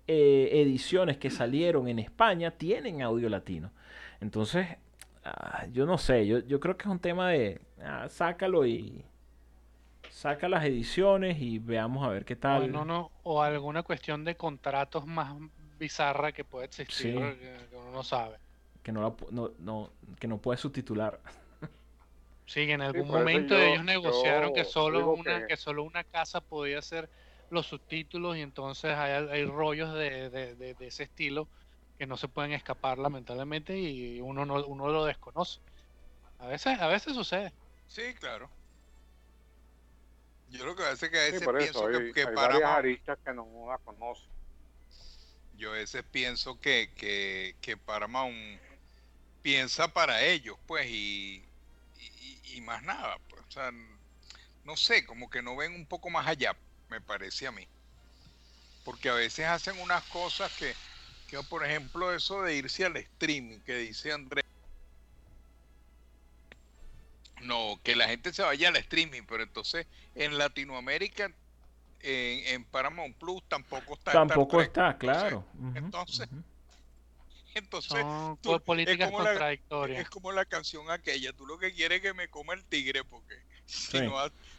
[0.08, 3.70] eh, ediciones que salieron en España tienen audio latino.
[4.20, 4.66] Entonces,
[5.24, 9.04] ah, yo no sé, yo, yo, creo que es un tema de ah, sácalo y
[10.12, 12.64] saca las ediciones y veamos a ver qué tal.
[12.64, 15.34] O, no, no, o alguna cuestión de contratos más
[15.78, 18.36] bizarra que puede existir que, uno no sabe.
[18.82, 21.18] Que no, no, no, que no puede subtitular.
[22.44, 25.56] Sí, en algún momento ellos negociaron que solo una que...
[25.56, 27.08] solo una casa podía hacer
[27.50, 31.48] los subtítulos y entonces hay, rollos de, ese estilo
[31.98, 35.60] que no se pueden escapar lamentablemente y uno no uno lo desconoce.
[36.38, 37.52] A veces a veces sucede.
[37.86, 38.50] Sí, claro.
[40.52, 43.78] Yo lo que a veces que a veces pienso que, que Paramount, que no la
[43.78, 44.28] conocen.
[45.56, 48.60] Yo a veces pienso que, que, que Paramount
[49.40, 51.42] piensa para ellos, pues, y,
[52.44, 53.72] y, más nada, pues, o sea,
[54.64, 56.54] no sé, como que no ven un poco más allá,
[56.90, 57.66] me parece a mí.
[58.84, 60.74] Porque a veces hacen unas cosas que,
[61.28, 64.44] que por ejemplo, eso de irse al streaming, que dice Andrés,
[67.42, 71.32] no, que la gente se vaya al streaming, pero entonces en Latinoamérica,
[72.00, 74.12] en, Paramount Plus tampoco está.
[74.12, 75.44] Tampoco está, claro.
[75.74, 76.28] Entonces,
[77.54, 80.02] entonces Son políticas es contradictorias.
[80.02, 83.04] es como la canción aquella, tú lo que quieres es que me coma el tigre,
[83.04, 83.34] porque
[83.66, 84.16] si no,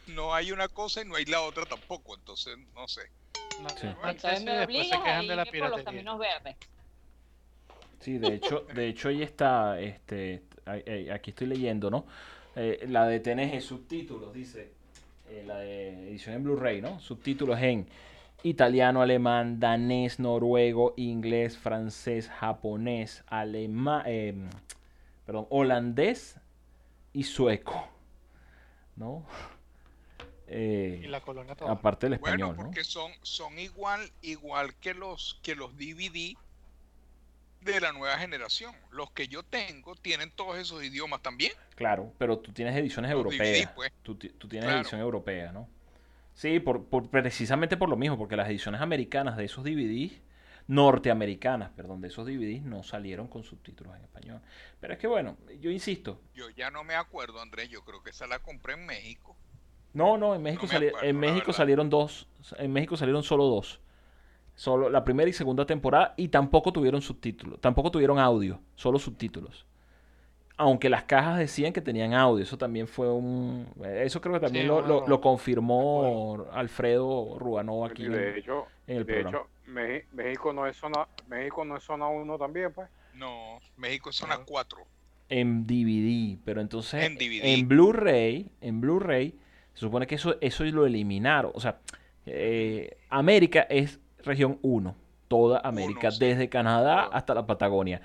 [0.08, 3.02] no, hay una cosa y no hay la otra tampoco, entonces no sé.
[3.76, 3.86] sí.
[3.86, 6.56] después se quejan de la piratería.
[8.00, 10.42] Sí, de hecho, de hecho ahí está, este,
[11.10, 12.06] aquí estoy leyendo, ¿no?
[12.56, 14.72] Eh, la de TNG subtítulos, dice,
[15.28, 17.00] eh, la de edición en Blu-ray, ¿no?
[17.00, 17.86] Subtítulos en
[18.44, 24.50] italiano, alemán, danés, noruego, inglés, francés, japonés, alemán, em,
[25.26, 26.38] perdón, holandés
[27.12, 27.88] y sueco,
[28.96, 29.24] ¿no?
[30.46, 31.72] Eh, y la colonia toda.
[31.72, 36.36] Aparte del español, bueno, porque son, son igual, igual que los, que los DVD
[37.64, 38.74] de la nueva generación.
[38.90, 41.52] Los que yo tengo tienen todos esos idiomas también.
[41.74, 43.70] Claro, pero tú tienes ediciones europeas.
[43.74, 43.92] Pues.
[44.02, 45.68] Tú, tienes edición europea, ¿no?
[46.34, 50.20] Sí, por, precisamente por lo mismo, porque las ediciones americanas de esos DVDs,
[50.66, 54.40] norteamericanas, perdón, de esos DVDs no salieron con subtítulos en español.
[54.80, 56.20] Pero es que bueno, yo insisto.
[56.34, 59.36] Yo ya no me acuerdo, Andrés, yo creo que esa la compré en México.
[59.92, 60.66] No, no, en México,
[61.02, 62.26] en México salieron dos,
[62.58, 63.80] en México salieron solo dos.
[64.54, 69.66] Solo la primera y segunda temporada y tampoco tuvieron subtítulos, tampoco tuvieron audio, solo subtítulos.
[70.56, 73.66] Aunque las cajas decían que tenían audio, eso también fue un...
[73.82, 79.20] Eso creo que también lo, lo, confirmó Alfredo Ruanó aquí de hecho, en el de
[79.22, 82.88] hecho, México no es zona, México no es zona 1 también, pues.
[83.14, 84.78] No, México es zona 4.
[85.30, 89.34] En DVD, pero entonces en, en Blu-ray, en Blu-ray,
[89.72, 91.50] se supone que eso, eso lo eliminaron.
[91.54, 91.80] O sea,
[92.26, 94.94] eh, América es región 1,
[95.28, 98.02] toda América, desde Canadá hasta la Patagonia.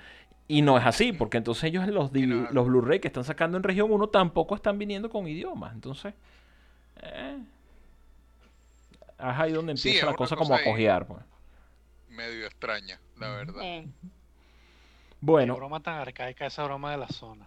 [0.48, 3.92] Y no es así, porque entonces ellos los, los Blu-ray que están sacando en región
[3.92, 5.72] 1 tampoco están viniendo con idiomas.
[5.72, 6.12] Entonces,
[7.02, 7.38] eh,
[9.16, 11.06] es ahí donde empieza la cosa, como a cojear.
[11.06, 11.20] Pues.
[12.08, 13.84] Medio extraña, la verdad.
[15.20, 15.54] Bueno.
[15.54, 17.46] Qué broma tan arcaica esa broma de la zona.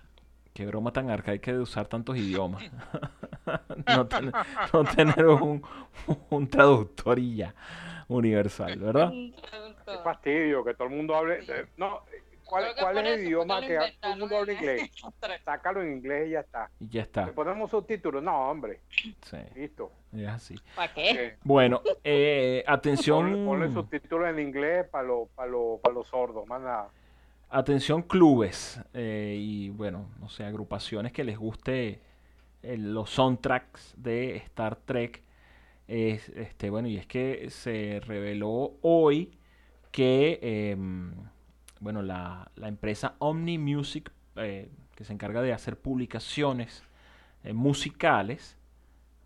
[0.53, 2.63] Qué broma tan arcaica de usar tantos idiomas.
[4.73, 5.61] no, tener un,
[6.29, 7.53] un traductor y ya
[8.07, 9.11] universal, ¿verdad?
[9.11, 11.39] Qué fastidio, que todo el mundo hable.
[11.77, 12.01] No,
[12.45, 14.91] ¿cuál, cuál es el idioma que todo el mundo habla inglés?
[15.45, 16.69] Sácalo en inglés y ya está.
[16.79, 17.25] Y ya está.
[17.25, 18.23] ¿Le ponemos subtítulos?
[18.23, 18.81] No, hombre.
[18.89, 19.37] Sí.
[19.55, 19.91] Listo.
[20.15, 20.55] Es así.
[20.75, 21.37] ¿Para qué?
[21.43, 23.45] Bueno, eh, atención.
[23.45, 26.89] Ponle, subtítulos en inglés para los para para los sordos, más nada.
[27.49, 32.01] Atención clubes eh, y bueno, no sé, agrupaciones que les guste
[32.63, 35.21] eh, los soundtracks de Star Trek
[35.87, 39.37] es, este, bueno, y es que se reveló hoy
[39.91, 41.13] que em,
[41.83, 46.81] bueno, la, empresa Omni Music, eh, que se encarga de hacer publicaciones
[47.43, 48.57] eh, musicales,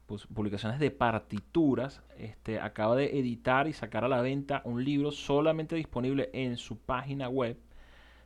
[0.08, 5.12] pues, publicaciones de partituras, este, acaba de editar y sacar a la venta un libro
[5.12, 7.60] solamente disponible en su página web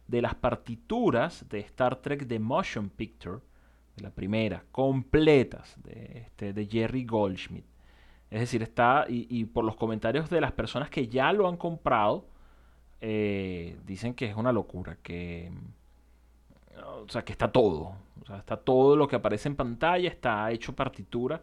[0.08, 3.40] de las partituras de Star Trek The Motion Picture,
[3.98, 7.71] de la primera, completas, de, este, de Jerry Goldschmidt.
[8.32, 12.26] Es decir, está, y, por los comentarios de las personas que ya lo han comprado,
[13.02, 15.52] eh, dicen que es una locura, que,
[17.04, 17.94] o sea, que está todo.
[18.38, 21.42] Está todo lo que aparece en pantalla, está hecho partitura.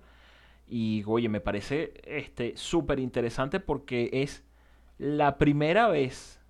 [0.67, 4.43] Y, oye, me parece este súper interesante porque es
[4.97, 6.41] la primera vez,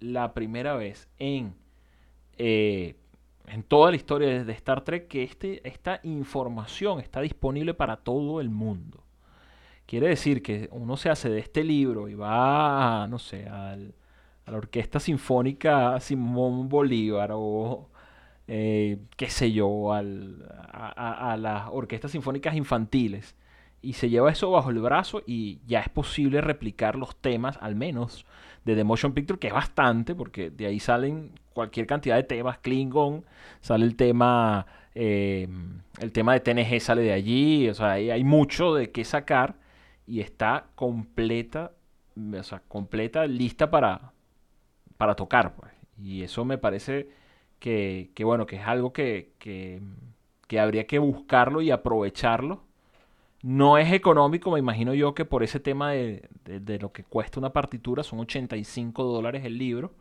[0.00, 1.54] la primera vez en,
[2.38, 2.96] eh,
[3.46, 8.40] en toda la historia de Star Trek que este, esta información está disponible para todo
[8.40, 9.04] el mundo.
[9.92, 14.56] Quiere decir que uno se hace de este libro y va, no sé, a la
[14.56, 17.90] Orquesta Sinfónica Simón Bolívar o,
[18.48, 23.36] eh, qué sé yo, al, a, las orquestas sinfónicas infantiles
[23.82, 27.76] y se lleva eso bajo el brazo y ya es posible replicar los temas, al
[27.76, 28.24] menos,
[28.64, 32.56] de The Motion Picture, que es bastante, porque de ahí salen cualquier cantidad de temas,
[32.60, 33.26] Klingon,
[33.60, 35.46] sale el tema, eh,
[36.00, 39.60] el tema de TNG sale de allí, o sea, hay mucho de qué sacar
[40.06, 41.72] y está completa,
[42.16, 44.12] o sea, completa, lista para,
[44.96, 45.54] para tocar.
[45.54, 45.72] Pues.
[45.98, 47.08] Y eso me parece
[47.58, 49.80] que, bueno, que es algo que, que,
[50.48, 52.62] que habría que buscarlo y aprovecharlo.
[53.42, 56.28] No es económico, me imagino yo que por ese tema de,
[56.80, 59.92] lo que cuesta una partitura, son 85 dólares el libro.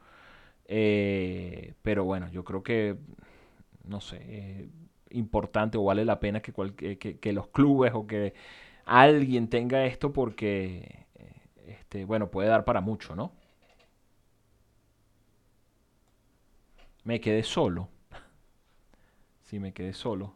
[0.66, 2.98] Eh, pero bueno, yo creo que,
[3.84, 4.70] no sé,
[5.10, 6.52] importante o vale la pena que,
[7.20, 8.34] que, los clubes o que
[8.86, 11.06] alguien tenga esto porque,
[11.68, 13.32] este, bueno, puede dar para mucho, ¿no?
[17.04, 17.90] Me quedé solo.
[19.44, 20.36] sí, me quedé solo.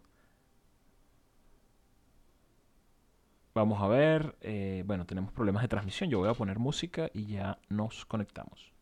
[3.53, 4.35] Vamos a ver.
[4.41, 6.09] Eh, bueno, tenemos problemas de transmisión.
[6.09, 8.74] Yo voy a poner música y ya nos conectamos.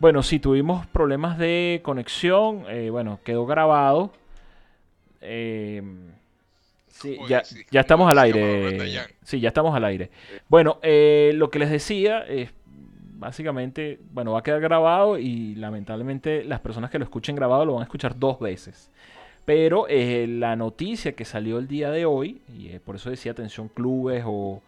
[0.00, 2.64] Bueno, sí, tuvimos problemas de conexión.
[2.70, 4.14] Eh, bueno, quedó grabado.
[5.20, 5.82] Eh,
[6.88, 9.06] sí, ya, ya, estamos al aire.
[9.22, 10.10] Sí, ya estamos al aire.
[10.48, 12.50] Bueno, eh, lo que les decía es
[13.18, 17.74] básicamente, bueno, va a quedar grabado y lamentablemente las personas que lo escuchen grabado lo
[17.74, 18.90] van a escuchar dos veces.
[19.44, 24.22] Pero la noticia que salió el día de hoy, y por eso decía atención clubes
[24.26, 24.62] o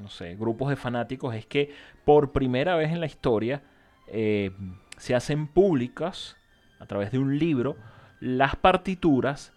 [0.00, 1.72] no sé, grupos de fanáticos, es que
[2.04, 3.62] por primera vez en la historia
[4.08, 4.50] eh,
[4.96, 6.36] se hacen públicas
[6.78, 7.76] a través de un libro
[8.20, 9.52] las partituras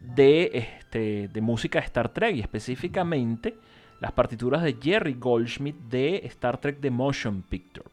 [0.00, 3.54] de, este, de música de Star Trek y específicamente
[4.00, 7.88] las partituras de Jerry Goldschmidt de Star Trek The Motion Picture.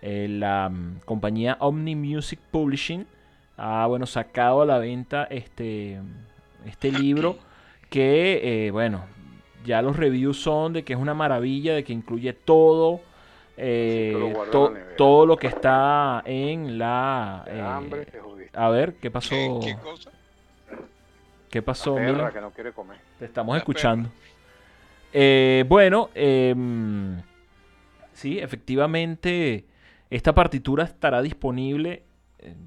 [0.00, 3.06] Eh, la mm, compañía Omni Music Publishing
[3.58, 6.00] ha bueno, sacado a la venta este,
[6.64, 7.36] este libro
[7.90, 9.04] que, eh, bueno,
[9.64, 13.00] ya los reviews son de que es una maravilla, de que incluye todo.
[13.62, 14.32] Eh,
[14.96, 17.44] todo lo que está en la...
[17.46, 19.60] Eh, a ver, ¿qué pasó?
[19.62, 20.10] ¿Qué, cosa?
[21.50, 22.32] ¿Qué pasó, Mila?
[22.32, 22.98] que no quiere comer.
[23.18, 24.08] Te estamos escuchando.
[25.12, 27.20] Eh, bueno, em,
[28.12, 29.66] sí, efectivamente,
[30.08, 32.04] esta partitura estará disponible,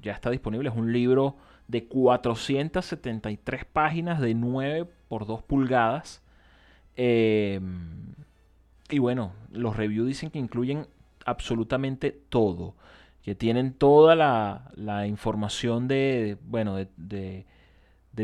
[0.00, 1.36] ya está disponible, es un libro
[1.66, 6.23] de 473 páginas de 9 por 2 pulgadas.
[6.96, 8.14] Em,
[8.90, 10.86] y bueno, los reviews dicen que incluyen
[11.24, 12.74] absolutamente todo.
[13.22, 17.46] Que tienen toda la, información de, bueno, de,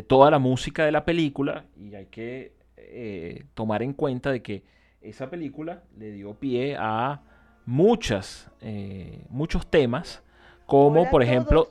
[0.07, 1.65] toda la música de la película.
[1.79, 4.63] Y hay que eh, tomar en cuenta de que
[5.01, 7.23] esa película le dio pie a
[7.65, 10.23] muchas, eh, muchos temas.
[10.67, 11.69] Como por ejemplo...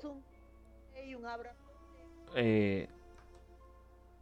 [2.36, 2.88] Eh,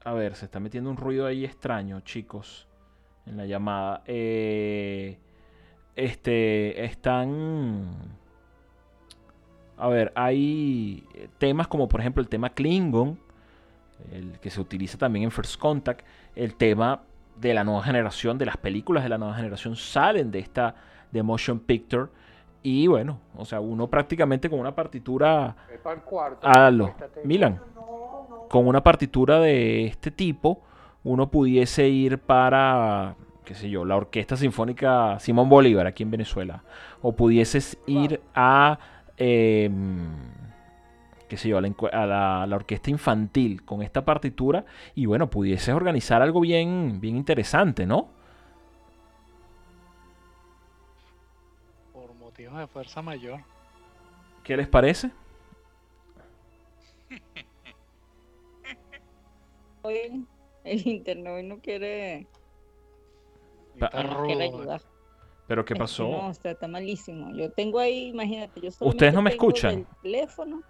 [0.03, 2.66] A ver, se está metiendo un ruido ahí extraño, chicos,
[3.27, 4.03] en la llamada.
[4.05, 5.17] Eh,
[5.95, 8.17] este, están...
[9.77, 11.03] A ver, hay
[11.37, 13.19] temas como por ejemplo el tema Klingon,
[14.11, 16.03] el que se utiliza también en First Contact,
[16.35, 17.03] el tema
[17.35, 20.75] de la nueva generación, de las películas de la nueva generación salen de esta
[21.11, 22.07] de Motion Picture.
[22.63, 25.55] Y bueno, o sea, uno prácticamente con una partitura...
[26.41, 27.61] a lo, Milan,
[28.49, 30.61] con una partitura de este tipo,
[31.07, 36.63] uno pudiese ir para, qué sé yo, la Orquesta Sinfónica Simón Bolívar aquí en Venezuela.
[37.01, 38.77] O pudieses ir a...
[39.17, 39.71] Eh,
[41.29, 41.61] qué sé yo, a,
[42.05, 48.09] la, orquesta infantil con esta partitura y bueno, pudieses organizar algo bien, bien interesante, ¿no?
[51.93, 53.39] Por motivos de fuerza mayor.
[54.43, 55.11] ¿Qué les parece?
[60.67, 62.27] el internet hoy no quiere,
[65.47, 66.07] ¿Pero qué pasó?
[66.09, 67.33] no, está, malísimo.
[67.35, 69.79] Yo tengo ahí, imagínate, yo ¿Ustedes no me escuchan?
[69.79, 70.61] El teléfono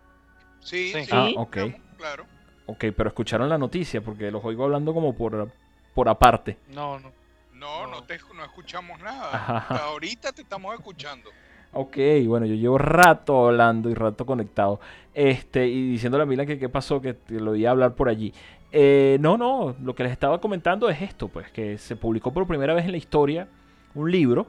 [0.60, 1.10] Sí, sí.
[1.12, 1.58] Ah, ok.
[1.98, 2.26] Claro.
[2.66, 5.50] Ok, pero escucharon la noticia porque los oigo hablando como por,
[5.94, 6.58] por aparte.
[6.68, 7.12] No, no.
[7.54, 9.66] No, no, te, no escuchamos nada.
[9.86, 11.32] ahorita te estamos escuchando.
[11.74, 14.80] Ok, bueno, yo llevo rato hablando y rato conectado.
[15.14, 18.34] Este, y diciéndole a Mila que qué pasó, que lo oía hablar por allí.
[18.80, 22.46] Eh, no, no, lo que les estaba comentando es esto, pues, que se publicó por
[22.46, 23.48] primera vez en la historia
[23.96, 24.46] un libro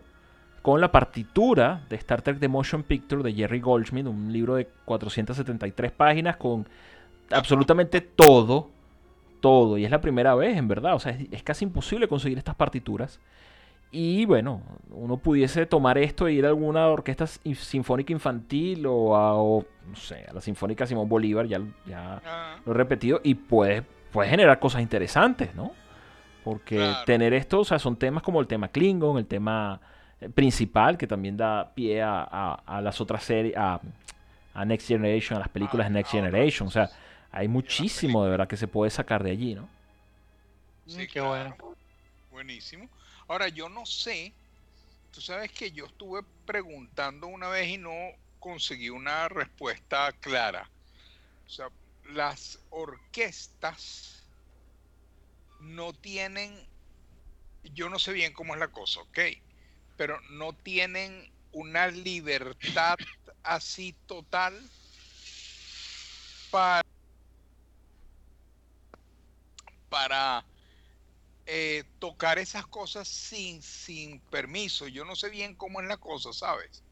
[0.60, 4.68] con la partitura de Star Trek The Motion Picture de Jerry Goldsmith, un libro de
[4.84, 6.68] 473 páginas con
[7.30, 8.68] absolutamente todo,
[9.40, 9.78] todo.
[9.78, 10.94] Y es la primera vez, en verdad.
[10.94, 13.20] O sea, es, casi imposible conseguir estas partituras.
[13.90, 14.60] Y bueno,
[14.90, 20.26] uno pudiese tomar esto e ir a alguna orquesta sinfónica infantil o a, no sé,
[20.28, 22.56] a la Sinfónica Simón Bolívar, ya, ya ah.
[22.66, 25.72] lo he repetido, y puede, puede generar cosas interesantes, ¿no?
[26.44, 29.80] Porque tener esto, o sea, son temas como el tema Klingon, el tema
[30.34, 33.80] principal que también da pie a, las otras series, a,
[34.64, 36.68] Next Generation, a las películas de Next Generation.
[36.68, 36.90] O sea,
[37.30, 39.68] hay muchísimo de verdad que se puede sacar de allí, ¿no?
[40.86, 41.54] Sí, qué bueno.
[42.30, 42.88] Buenísimo.
[43.28, 44.32] Ahora, yo no sé,
[45.12, 47.92] tú sabes que yo estuve preguntando una vez y no
[48.40, 50.68] conseguí una respuesta clara.
[51.46, 51.68] O sea,
[52.08, 54.24] las orquestas
[55.60, 56.68] no tienen,
[57.62, 59.18] yo no sé bien cómo es la cosa, ¿ok?
[59.98, 62.96] pero no tienen una libertad
[63.42, 64.54] así total
[66.50, 66.82] para,
[69.88, 70.44] para
[71.46, 74.86] eh, tocar esas cosas sin, sin permiso.
[74.88, 76.84] Yo no sé bien cómo es la cosa, ¿sabes?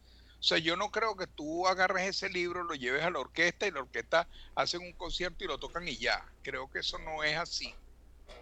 [0.47, 3.67] O sea, yo no creo que tú agarres ese libro, lo lleves a la orquesta
[3.67, 6.25] y la orquesta hacen un concierto y lo tocan y ya.
[6.43, 7.75] Creo que eso no es así.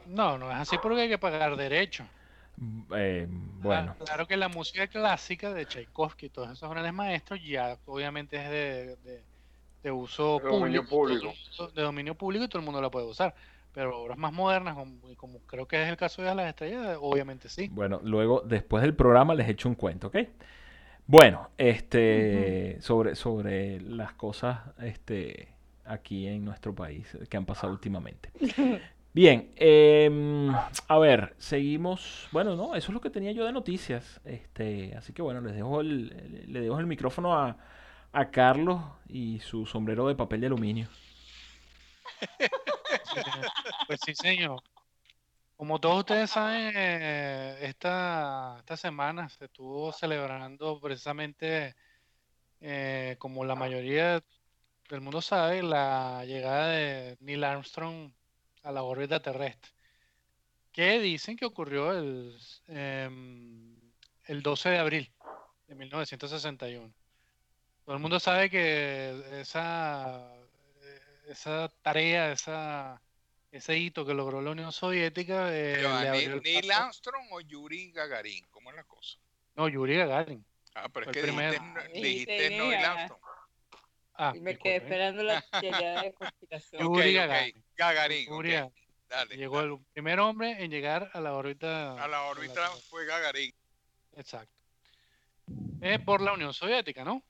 [0.05, 2.07] No, no es así porque hay que pagar derecho.
[2.95, 3.97] Eh, bueno.
[4.05, 8.99] Claro, que la música clásica de Tchaikovsky y todos esos grandes maestros ya obviamente es
[9.83, 11.07] de, uso público,
[11.75, 13.35] de dominio público y todo el mundo la puede usar.
[13.73, 14.77] Pero obras más modernas,
[15.17, 17.71] como, creo que es el caso de las estrellas, obviamente sí.
[17.73, 20.17] Bueno, luego, después del programa, les echo un cuento, ¿ok?
[21.07, 25.49] Bueno, este, sobre, sobre las cosas este,
[25.85, 28.31] aquí en nuestro país que han pasado últimamente.
[29.13, 30.51] Bien, em,
[30.89, 32.29] a ver, seguimos.
[32.33, 34.21] Bueno, no, eso es lo que tenía yo de noticias.
[34.25, 37.57] Este, así que bueno, les dejo el, le dejo el micrófono a,
[38.13, 40.89] a Carlos y su sombrero de papel de aluminio.
[43.87, 44.63] Pues sí, señor.
[45.57, 51.77] Como todos ustedes saben, eh, esta, esta semana se estuvo celebrando precisamente,
[52.61, 54.23] eh, como la mayoría
[54.91, 58.13] del mundo sabe, la llegada de Neil Armstrong
[58.65, 59.73] a la órbita terrestre.
[60.73, 62.37] Que dicen que ocurrió el,
[62.69, 63.77] em,
[64.27, 65.13] el 12 de abril
[65.69, 66.93] de 1961.
[67.85, 70.35] Todo el mundo sabe que esa,
[71.29, 73.01] esa tarea, esa,
[73.55, 75.47] ese hito que logró la Unión Soviética.
[75.53, 78.45] Eh, ¿Neil Armstrong o Yuri Gagarin?
[78.51, 79.19] ¿Cómo es la cosa?
[79.55, 80.45] No, Yuri Gagarin.
[80.75, 83.21] Ah, pero es que dijiste, dijiste Neil Armstrong.
[84.17, 86.83] Ah, y me quedé esperando la teoría de conspiración.
[86.83, 87.15] Yuri
[87.77, 88.27] Gagarin.
[89.31, 92.03] Llegó el primer hombre en llegar a la órbita.
[92.03, 93.55] A la órbita fue Gagarin.
[94.17, 94.53] Exacto.
[95.81, 97.23] Eh, por la Unión Soviética, ¿no?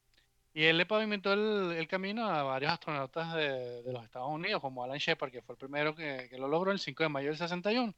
[0.55, 4.99] Y él le pavimentó el, camino a varios astronautas de, los Estados Unidos, como Alan
[4.99, 7.93] Shepard, que fue el primero que, que, lo logró el 5 de mayo del 61.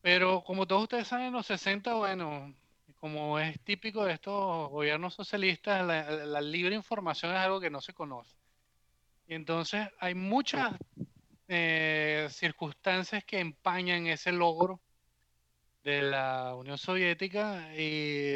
[0.00, 2.54] Pero como todos ustedes saben, en los 60, bueno,
[3.00, 7.92] como es típico de estos gobiernos socialistas, la, libre información es algo que no se
[7.92, 8.36] conoce.
[9.26, 10.74] Y entonces hay muchas
[11.48, 14.80] eh, circunstancias que empañan ese logro
[15.86, 18.32] de la Unión Soviética y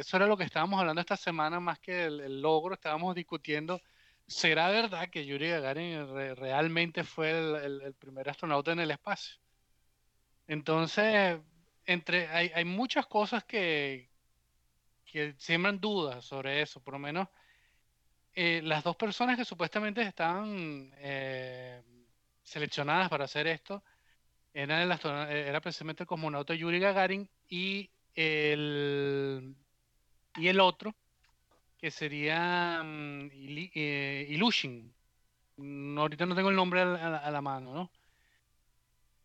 [0.00, 3.80] eso era lo que estábamos hablando esta semana más que el, logro, estábamos discutiendo,
[4.26, 9.38] ¿será verdad que Yuri Gagarin realmente fue el, primer astronauta en el espacio?
[10.48, 11.38] Entonces,
[11.86, 14.10] entre, hay, hay muchas cosas que,
[15.04, 17.28] que siembran dudas sobre eso, por lo menos
[18.34, 21.80] eh, las dos personas que supuestamente estaban eh,
[22.42, 23.84] seleccionadas para hacer esto
[24.52, 24.92] era, el
[25.30, 29.54] era precisamente el cosmonauta Yuri Gagarin y el,
[30.36, 30.94] y el otro,
[31.78, 34.92] que sería um, Ilushin.
[35.96, 37.90] ahorita no tengo el nombre a la, mano, ¿no?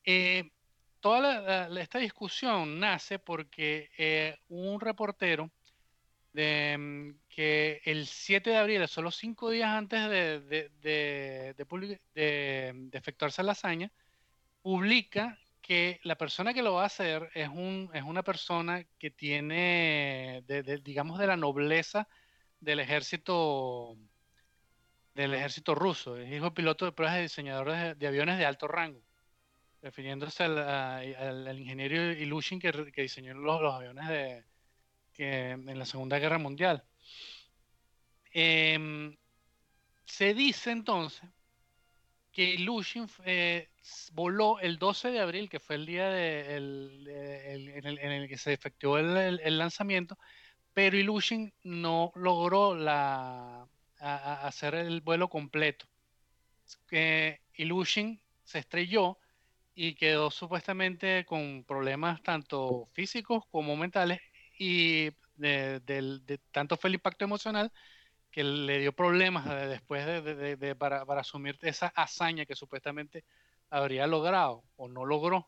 [0.05, 0.51] Eh,
[0.99, 5.49] toda esta discusión nace porque eh, un reportero
[6.33, 11.55] de, mm, que el 7 de abril, solo cinco días antes de, de,
[12.13, 13.91] de efectuarse la hazaña,
[14.63, 19.11] publica que la persona que lo va a hacer es, un, es una persona que
[19.11, 20.43] tiene,
[20.83, 22.07] digamos, de la nobleza
[22.59, 23.97] del ejército
[25.13, 26.17] del ejército ruso.
[26.17, 29.01] Es hijo piloto de pruebas de diseñadores de, aviones de alto rango,
[29.81, 34.43] refiriéndose al, ingeniero Ilushin que, diseñó los, aviones de,
[35.17, 36.83] en la Segunda Guerra Mundial.
[38.31, 39.15] Em,
[40.05, 41.29] se dice entonces
[42.33, 43.69] que Ilushin eh,
[44.11, 48.97] voló el 12 de abril, que fue el día de, en, el, que se efectuó
[48.97, 50.17] el, lanzamiento,
[50.73, 52.75] pero Ilushin no logró
[53.99, 55.85] hacer el vuelo completo.
[57.53, 59.19] Ilushin se estrelló
[59.75, 64.19] y quedó supuestamente con problemas tanto físicos como mentales
[64.57, 67.71] y de, tanto fue el impacto emocional
[68.33, 73.23] que le dio problemas después de, para, para, asumir esa hazaña que supuestamente
[73.69, 75.47] habría logrado o no logró.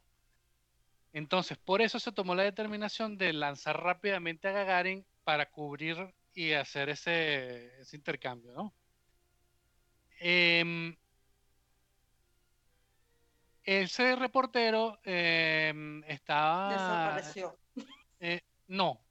[1.12, 6.54] Entonces, por eso se tomó la determinación de lanzar rápidamente a Gagarin para cubrir y
[6.54, 8.74] hacer ese, intercambio, ¿no?
[10.20, 10.96] Em,
[13.64, 16.70] ese reportero em, estaba...
[16.72, 17.58] Desapareció.
[18.20, 19.02] Eh, no,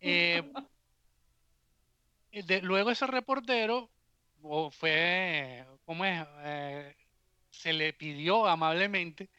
[2.62, 3.90] luego ese reportero
[4.70, 6.26] fue, ¿cómo es?
[6.44, 6.94] Eh,
[7.50, 9.30] se le pidió amablemente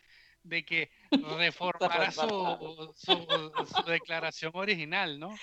[0.43, 5.35] de que reformara su, su, declaración original, ¿no?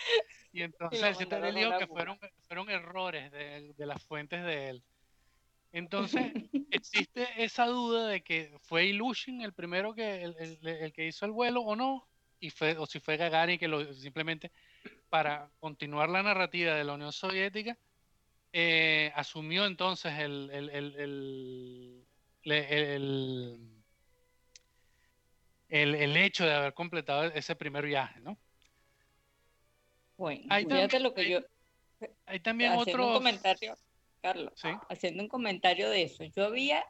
[0.52, 4.84] Y entonces se le dijo que fueron, fueron errores de, de, las fuentes de él.
[5.72, 6.32] Entonces,
[6.70, 11.24] existe esa duda de que fue Illusion el primero que el, el, el, que hizo
[11.24, 12.08] el vuelo o no,
[12.40, 14.50] y fue, o si fue Gagarin que lo simplemente
[15.12, 17.76] para continuar la narrativa de la Unión Soviética,
[18.50, 20.48] eh, asumió entonces el,
[25.68, 28.38] el, hecho de haber completado ese primer viaje, ¿no?
[30.16, 31.40] Bueno, fíjate lo que yo...
[32.24, 33.08] Hay también otro...
[33.08, 33.74] Un comentario,
[34.22, 34.54] Carlos,
[34.88, 36.24] haciendo un comentario de eso.
[36.24, 36.86] Yo había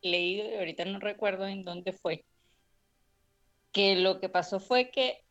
[0.00, 2.24] leído, y ahorita no recuerdo en dónde fue,
[3.72, 5.23] que lo que pasó fue que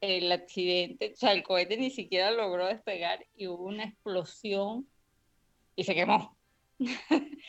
[0.00, 4.86] el accidente, o sea, el cohete ni siquiera logró despegar y hubo una explosión
[5.74, 6.36] y se quemó.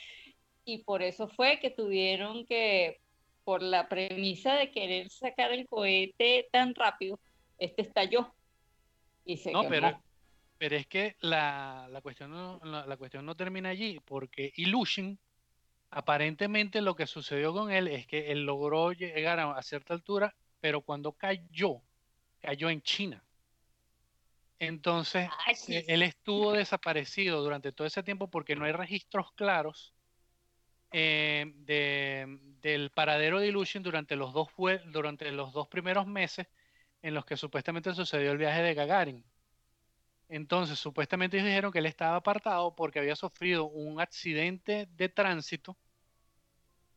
[0.65, 2.99] y por eso fue que tuvieron que,
[3.43, 7.19] por la premisa de querer sacar el cohete tan rápido,
[7.57, 8.33] este estalló
[9.25, 10.01] y se no, Pero,
[10.57, 15.19] pero es que la, la cuestión no, la, cuestión no termina allí, porque Illusion,
[15.89, 20.81] aparentemente lo que sucedió con él es que él logró llegar a cierta altura, pero
[20.81, 21.81] cuando cayó,
[22.41, 23.23] cayó en China.
[24.59, 25.29] Entonces,
[25.67, 29.93] eh, él estuvo desaparecido durante todo ese tiempo porque no hay registros claros
[30.91, 31.53] eh,
[32.61, 34.47] del paradero de Illusion durante los, dos,
[34.85, 36.47] durante los dos primeros meses
[37.01, 39.23] en los que supuestamente sucedió el viaje de Gagarin.
[40.29, 45.77] Entonces, supuestamente ellos dijeron que él estaba apartado porque había sufrido un accidente de tránsito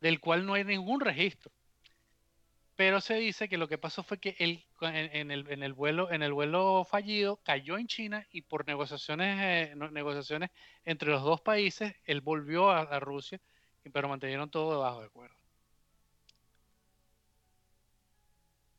[0.01, 1.53] del cual no hay ningún registro
[2.81, 6.33] pero se dice que lo que pasó fue que él en, el, vuelo en el
[6.33, 10.49] vuelo fallido cayó en China y por negociaciones eh, negociaciones
[10.87, 13.39] entre los dos países él volvió a, Rusia
[13.93, 15.37] pero mantenieron todo debajo de acuerdo.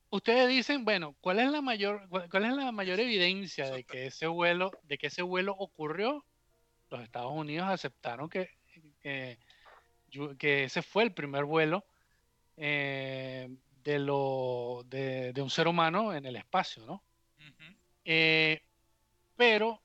[0.10, 4.26] Ustedes dicen bueno cuál es la mayor cuál es la mayor evidencia de que ese
[4.26, 6.26] vuelo de que ese vuelo ocurrió
[6.90, 8.50] los Estados Unidos aceptaron que
[10.40, 11.86] que ese fue el primer vuelo
[12.58, 13.48] eh,
[13.84, 17.04] de, lo, de, un ser humano en el espacio, ¿no?
[18.04, 18.62] Eh,
[19.36, 19.82] pero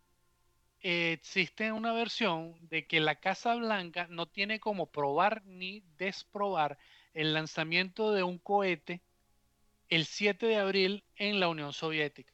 [0.80, 6.78] existe una versión de que la Casa Blanca no tiene como probar ni desprobar
[7.14, 9.00] el lanzamiento de un cohete
[9.88, 12.32] el 7 de abril en la Unión Soviética.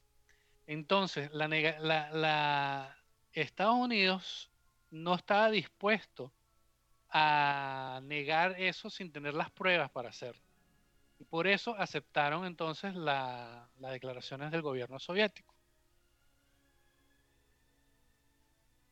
[0.67, 2.95] Entonces, la,
[3.31, 4.51] Estados Unidos
[4.91, 6.31] no estaba dispuesto
[7.09, 10.41] a negar eso sin tener las pruebas para hacerlo.
[11.23, 15.55] Y por eso aceptaron entonces las declaraciones del gobierno soviético.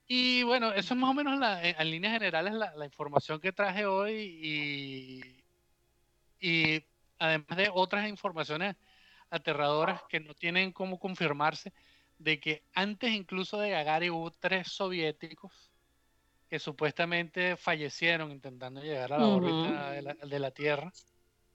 [0.07, 4.39] Y bueno, eso es más o menos en líneas generales la, información que traje hoy
[4.41, 5.43] y,
[6.39, 6.85] y
[7.19, 8.77] además de otras informaciones
[9.29, 11.73] aterradoras que no tienen cómo confirmarse,
[12.17, 15.69] de que antes incluso de Gagarin hubo tres soviéticos
[16.49, 20.93] que supuestamente fallecieron intentando llegar a la órbita de la, Tierra.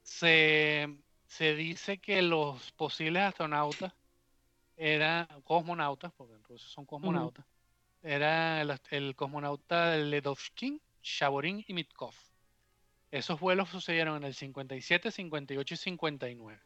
[0.06, 0.88] Se,
[1.38, 3.92] dice que los posibles astronautas
[4.76, 7.44] eran cosmonautas, porque en ruso son cosmonautas,
[8.02, 12.14] era el, cosmonauta Ledovskin, Shaborin y Mitkov.
[13.10, 16.60] Esos vuelos sucedieron en el 57, 58 y 59.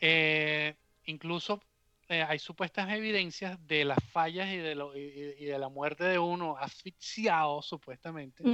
[0.00, 0.74] Eh,
[1.06, 1.60] incluso
[2.08, 6.18] eh, hay supuestas evidencias de las fallas y de, lo, y, de la muerte de
[6.18, 8.44] uno asfixiado, supuestamente,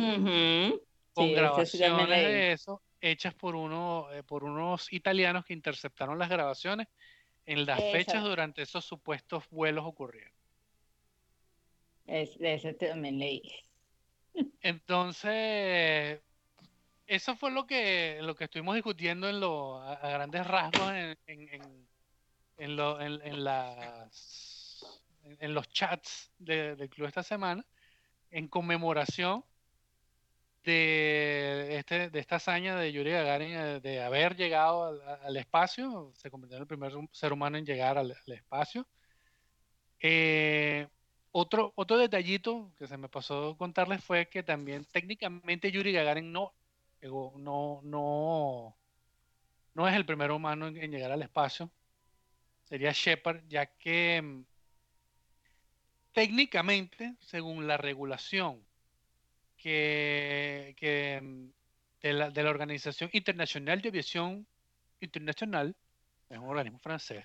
[1.13, 6.89] con grabaciones de eso, hechas por, uno, eh, por unos italianos que interceptaron las grabaciones
[7.47, 10.33] en las fechas durante esos supuestos vuelos ocurrieron.
[12.07, 13.43] Es, de ese también leí.
[14.63, 16.21] Entonces,
[17.07, 21.87] eso fue lo que, lo que estuvimos discutiendo en lo, a, grandes rasgos en, en,
[22.57, 25.03] en, lo, en, las,
[25.41, 27.65] en los chats del club esta semana,
[28.31, 29.45] en conmemoración
[30.65, 36.31] de, este, de esta hazaña de Yuri Gagarin eh, de haber llegado al, espacio, se
[36.31, 38.87] convirtió en el primer ser humano en llegar al, espacio.
[40.01, 40.89] Eh,
[41.33, 46.53] otro, otro detallito que se me pasó contarles fue que también técnicamente Yuri Gagarin no
[47.11, 48.77] no, no,
[49.75, 51.71] no es el primer humano en, llegar al espacio.
[52.65, 54.45] Sería Shepard, ya que mm,
[56.13, 58.65] técnicamente, según la regulación
[59.65, 61.47] que, mm,
[62.03, 64.47] de, la, de, la, Organización Internacional de Aviación
[65.01, 65.75] Internacional,
[66.29, 67.25] es un organismo francés,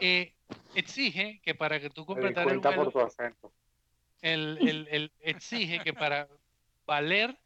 [0.00, 0.34] eh,
[0.74, 2.92] exige que para que tú completar el vuelo,
[4.22, 6.28] el, el, el, exige que para
[6.84, 7.38] valer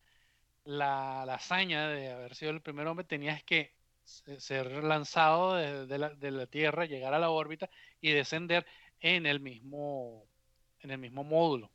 [0.65, 3.75] la, hazaña de haber sido el primer hombre tenías que
[4.05, 7.69] ser lanzado de, la, Tierra, llegar a la órbita
[8.01, 8.67] y descender
[9.01, 10.25] en el mismo,
[10.81, 11.71] en el mismo módulo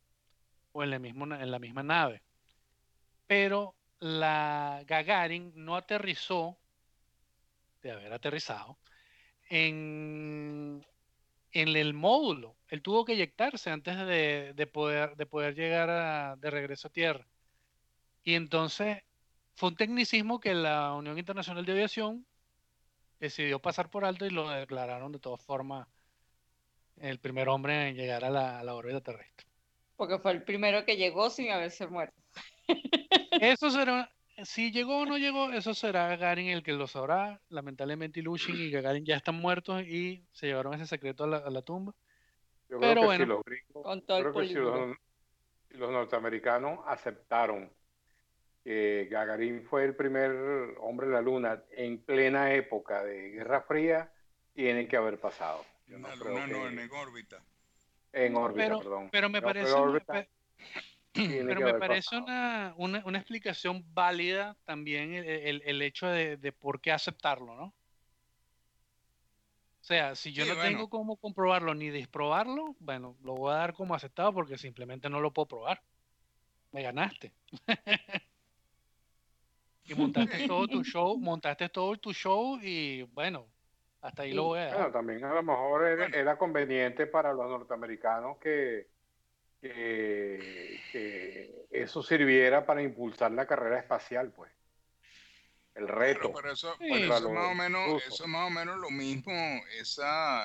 [0.71, 2.21] o en, la misma nave.
[3.27, 6.57] Pero la Gagarin no aterrizó,
[7.81, 8.77] de haber aterrizado,
[9.49, 10.85] en,
[11.51, 12.55] en el módulo.
[12.69, 17.27] Él tuvo que eyectarse antes de, poder, de poder llegar de regreso a Tierra.
[18.23, 19.03] Y entonces
[19.55, 22.25] fue un tecnicismo que la Unión Internacional de Aviación
[23.19, 25.87] decidió pasar por alto y lo declararon de todas formas
[26.97, 29.47] el primer hombre en llegar a la, órbita terrestre.
[30.01, 32.19] Porque fue el primero que llegó sin haberse muerto.
[33.39, 34.11] Eso será,
[34.43, 37.39] si llegó o no llegó, eso será Gagarin el que lo sabrá.
[37.49, 41.93] Lamentablemente Ilushin y Gagarin ya están muertos y se llevaron ese secreto a la, tumba.
[42.67, 44.97] Pero bueno, los
[45.69, 47.71] los norteamericanos aceptaron
[48.63, 50.31] que Gagarin fue el primer
[50.79, 54.11] hombre en la Luna en plena época de Guerra Fría,
[54.55, 55.63] tiene que haber pasado.
[55.85, 57.43] la Luna no, en órbita.
[58.13, 59.09] En órbita, perdón.
[59.11, 59.73] Pero me parece,
[61.13, 66.81] pero me parece una, una, una, explicación válida también el, el, hecho de, de, por
[66.81, 67.73] qué aceptarlo, ¿no?
[69.81, 73.73] O sea, si yo no tengo cómo comprobarlo ni disprobarlo, bueno, lo voy a dar
[73.73, 75.81] como aceptado porque simplemente no lo puedo probar.
[76.71, 77.33] Me ganaste.
[79.85, 83.47] y montaste todo tu show, montaste todo tu show y bueno,
[84.01, 84.77] hasta ahí lo voy a dejar.
[84.77, 88.87] Bueno, también a lo mejor era, conveniente para los norteamericanos que,
[89.61, 94.51] que, eso sirviera para impulsar la carrera espacial, pues.
[95.75, 96.33] El reto.
[96.33, 96.75] Pero, eso,
[97.09, 99.31] más o menos, eso es más o menos lo mismo,
[99.79, 100.43] esa,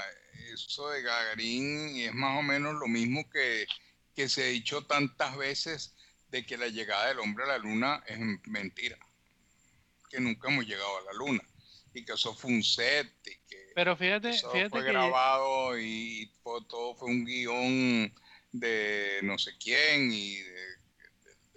[0.53, 3.67] eso de Gagarin es más o menos lo mismo que,
[4.15, 5.97] que se ha dicho tantas veces
[6.29, 8.97] de que la llegada del hombre a la luna es mentira
[10.09, 11.43] que nunca hemos llegado a la luna
[11.97, 16.95] y que eso fue un set y que pero fíjate, eso fue grabado y todo
[16.95, 18.15] fue un guion
[18.53, 20.67] de no sé quién y de,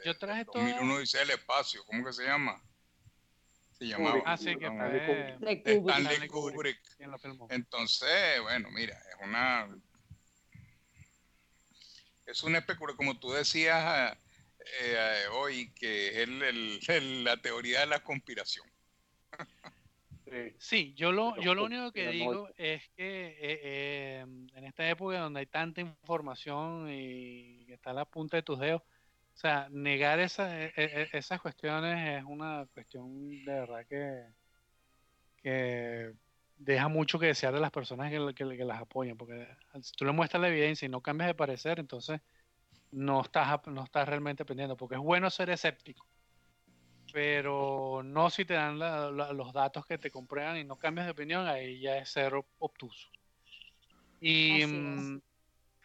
[0.06, 2.62] yo traje todo uno dice el espacio ¿cómo que se llama?
[3.78, 4.22] se llamaba.
[4.26, 6.80] Ah, sí, que Stanley Kubrick,
[7.50, 9.70] entonces bueno mira es una
[12.26, 14.16] es una especulación, como tú decías
[14.82, 16.30] eh, hoy, que es
[17.24, 18.68] la teoría de la conspiración.
[20.58, 25.42] Sí, yo lo, yo lo único que digo es que eh, en esta época donde
[25.42, 30.66] hay tanta información y está a la punta de tus dedos, o sea, negar esa,
[30.66, 34.24] e, e, esas cuestiones es una cuestión de verdad que,
[35.42, 36.14] que
[36.58, 39.48] deja mucho que desear de las personas que, que, las apoyan, porque
[39.82, 42.20] si tú le muestras la evidencia y no cambias de parecer, entonces
[42.92, 46.06] no estás, no estás realmente aprendiendo, porque es bueno ser escéptico,
[47.12, 51.48] pero no si te dan los datos que te comprueban y no cambias de opinión,
[51.48, 53.10] ahí ya es ser obtuso.
[54.22, 55.22] Y, mm,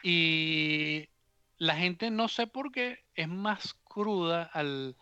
[0.02, 1.08] y
[1.58, 4.96] la gente no sé por qué es más cruda al,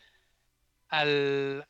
[0.89, 1.67] al,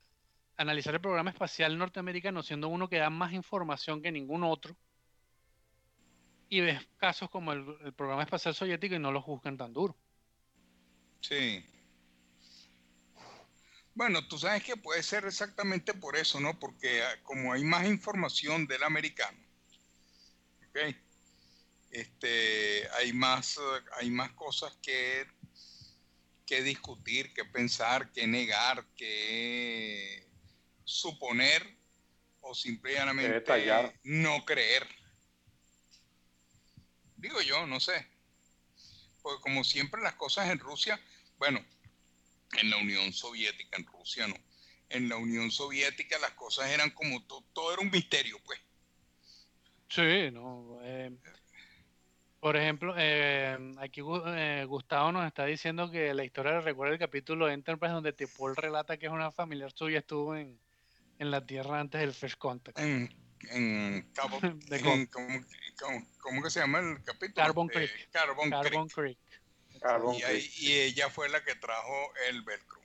[0.56, 4.76] analizar el programa espacial norteamericano, siendo uno que da más información que ningún otro,
[6.48, 9.96] y ves casos como el, programa espacial soviético y no lo juzgan tan duro.
[11.20, 11.64] Sí.
[13.94, 16.58] Bueno, tú sabes que puede ser exactamente por eso, ¿no?
[16.58, 19.38] Porque ah, como hay más información del americano,
[20.68, 20.96] ¿ok?
[21.90, 23.60] Este, hay más,
[23.98, 25.26] hay más cosas que,
[26.46, 30.26] que discutir, que pensar, que negar, que
[30.84, 31.76] suponer
[32.40, 33.44] o simplemente
[34.04, 34.88] no creer.
[37.16, 38.08] Digo yo, no sé.
[39.20, 40.98] Porque como siempre las cosas en Rusia,
[41.38, 41.64] bueno,
[42.60, 44.36] en la Unión Soviética, en Rusia no.
[44.88, 48.60] En la Unión Soviética las cosas eran como todo era un misterio, pues.
[49.88, 50.78] Sí, no.
[50.82, 51.10] Eh,
[52.42, 57.46] por ejemplo, eh, aquí eh, Gustavo nos está diciendo que la historia recuerda el capítulo
[57.46, 60.58] de Enterprise donde Tipol relata que es una familiar suya estuvo en,
[61.20, 62.78] en la Tierra antes del First Contact.
[62.80, 63.08] En,
[63.50, 64.40] en Cabo,
[66.20, 67.34] ¿cómo, que se llama el capítulo?
[67.34, 68.10] Carbon eh, Creek.
[68.10, 69.18] Carbon, Creek.
[70.60, 72.80] Y, ella fue la que trajo el velcro.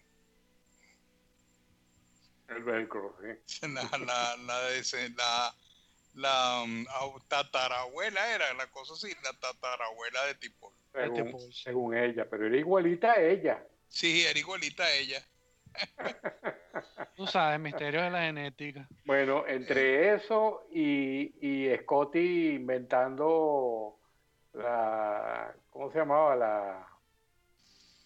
[2.50, 3.68] El velcro, sí.
[3.68, 5.56] La, la, la,
[6.16, 6.86] la, um,
[7.28, 10.74] tatarabuela era la cosa así, la tatarabuela de Tipol.
[10.94, 13.64] Según, según ella, pero era igualita a ella.
[13.88, 15.28] Sí, era igualita a ella.
[17.16, 18.88] Tú sabes, misterio de la genética.
[19.06, 23.97] Bueno, entre eso y, y Scotty inventando
[24.58, 25.54] la.
[25.70, 26.36] ¿Cómo se llamaba?
[26.36, 26.88] La.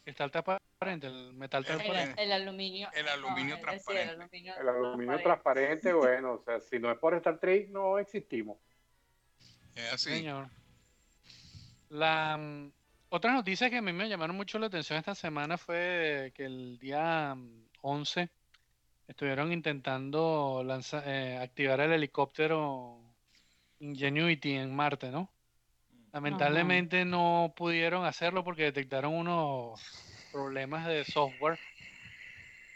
[0.03, 2.21] Cristal transparente, el metal transparente.
[2.21, 2.89] El, aluminio.
[2.93, 4.13] El aluminio transparente.
[4.59, 5.93] el aluminio, transparente.
[5.93, 8.57] bueno, o sea, si no es por Star Trek, no existimos.
[9.75, 10.09] Es así.
[10.09, 10.49] Señor.
[11.89, 12.37] La.
[12.37, 12.71] Mm,
[13.09, 16.79] otra noticia que a mí me llamaron mucho la atención esta semana fue que el
[16.79, 17.35] día
[17.81, 18.29] 11 mm,
[19.09, 23.01] estuvieron intentando lanzar, eh, activar el helicóptero
[23.79, 25.29] Ingenuity en Marte, ¿no?
[26.13, 29.81] Lamentablemente no pudieron hacerlo porque detectaron unos
[30.31, 31.57] problemas de software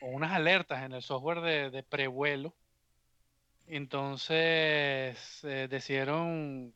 [0.02, 2.54] o unas alertas en el software de, prevuelo.
[3.68, 6.74] Entonces eh, decidieron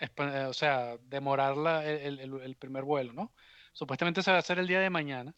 [0.00, 3.32] eh, o sea, demorar el, primer vuelo, ¿no?
[3.72, 5.34] Supuestamente se va a hacer el día de mañana,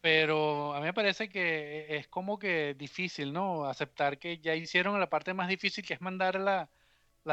[0.00, 3.66] pero a mí me parece que es como que difícil, ¿no?
[3.66, 6.68] Aceptar que ya hicieron la parte más difícil, que es mandar la,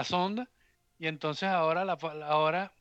[0.04, 0.50] sonda,
[1.02, 1.94] y entonces ahora, la,
[2.28, 2.72] ahora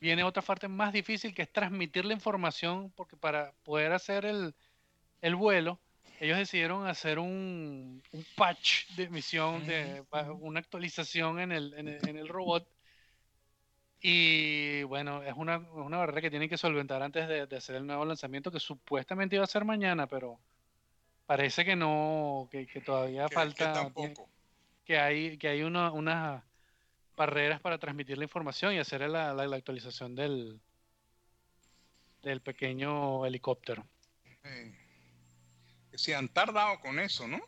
[0.00, 5.34] viene otra parte más difícil, que es transmitir la información, porque para poder hacer el,
[5.34, 5.78] vuelo,
[6.18, 8.02] ellos decidieron hacer un,
[8.34, 10.02] patch de misión, de,
[10.40, 12.66] una actualización en el, en el robot.
[14.00, 18.06] Y bueno, es una, una barrera que tienen que solventar antes de, hacer el nuevo
[18.06, 20.40] lanzamiento que supuestamente iba a ser mañana, pero
[21.26, 23.92] parece que no, que, todavía falta.
[24.86, 26.42] Que, hay, que hay unas
[27.16, 30.60] barreras para transmitir la información y hacer la, la, actualización del,
[32.22, 33.86] del pequeño helicóptero.
[35.90, 37.40] que se han tardado con eso, ¿no?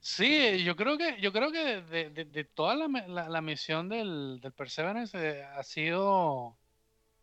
[0.00, 4.52] Sí, yo creo que, yo creo que de, de, toda la, la, misión del, del
[4.52, 6.58] Perseverance eh, ha sido,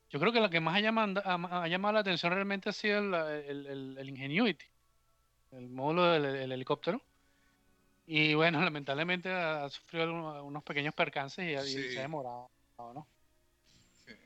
[0.09, 2.97] yo creo que lo que más ha llamado, ha, llamado la atención realmente ha sido
[2.97, 4.65] el, el, el, Ingenuity,
[5.51, 7.03] el módulo del helicóptero.
[8.05, 13.07] Y bueno, lamentablemente ha sufrido unos pequeños percances y, se ha demorado, ¿no?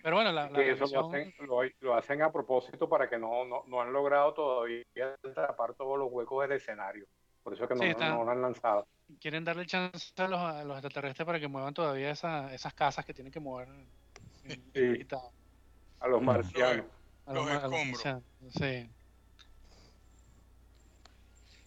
[0.01, 1.33] Pero bueno, la, eso lo, hacen,
[1.81, 4.83] lo, hacen, a propósito para que no, no, no han logrado todavía
[5.35, 7.05] tapar todos los huecos del escenario.
[7.43, 8.87] Por eso que no, lo han lanzado.
[9.19, 13.39] Quieren darle chance a los, extraterrestres para que muevan todavía esas casas que tienen que
[13.39, 13.67] mover.
[14.73, 15.07] sí.
[15.99, 16.87] A los marcianos.
[17.27, 18.23] A los, escombros.
[18.57, 18.89] sí.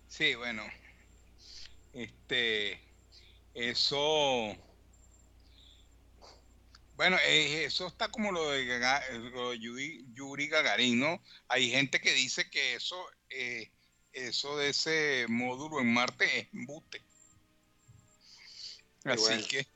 [0.09, 0.63] Sí, bueno.
[1.99, 2.81] Este.
[3.55, 4.57] Eso.
[6.95, 8.67] Bueno, eh, eso está como lo de,
[10.15, 11.21] Yuri, Gagarin, ¿no?
[11.49, 12.97] Hay gente que dice que eso,
[13.31, 13.71] eh,
[14.13, 17.03] eso de ese módulo en Marte es embute.
[19.05, 19.67] Así que.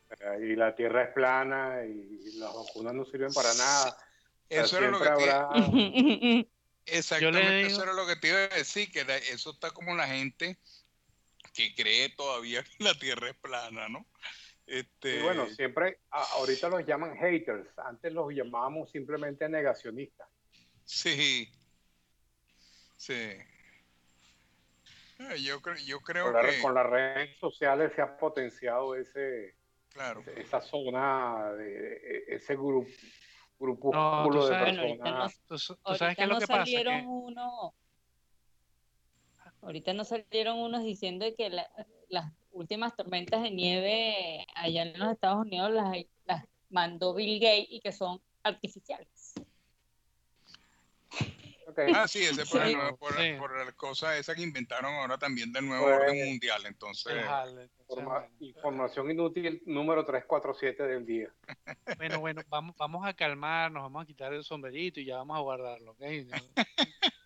[0.42, 3.96] Y la Tierra es plana y las vacunas no sirven para nada.
[4.48, 6.48] Eso era lo que te...
[6.86, 10.58] Exactamente, eso era lo que te iba a decir, que eso está como la gente
[11.52, 14.06] que cree todavía que la Tierra es plana, ¿no?
[14.66, 15.18] Este...
[15.18, 20.28] Y bueno, siempre, ahorita los llaman haters, antes los llamábamos simplemente negacionistas.
[20.84, 21.48] Sí,
[22.96, 23.36] sí.
[25.18, 26.60] Eh, yo, creo, yo creo con que...
[26.60, 29.54] con las redes sociales se ha potenciado ese,
[29.90, 30.24] claro.
[30.36, 32.88] esa zona, de, e, ese grupo
[33.62, 35.40] grupúsculo de personas.
[35.46, 36.70] ¿Tú, sabes qué es lo que pasa?
[37.06, 37.74] Uno,
[39.62, 41.50] ahorita no salieron unos diciendo que
[42.08, 45.96] las últimas tormentas de nieve allá en los Estados Unidos las,
[46.26, 49.34] las mandó Bill Gates y que son artificiales.
[51.94, 56.26] Ah, sí, ese por, la cosa esa que inventaron ahora también del nuevo orden pues,
[56.26, 56.66] mundial.
[56.66, 57.14] Entonces,
[58.40, 61.32] información inútil número 347 del día.
[61.96, 65.40] Bueno, bueno, vamos, vamos a calmarnos, vamos a quitar el sombrerito y ya vamos a
[65.40, 66.00] guardarlo, ¿ok?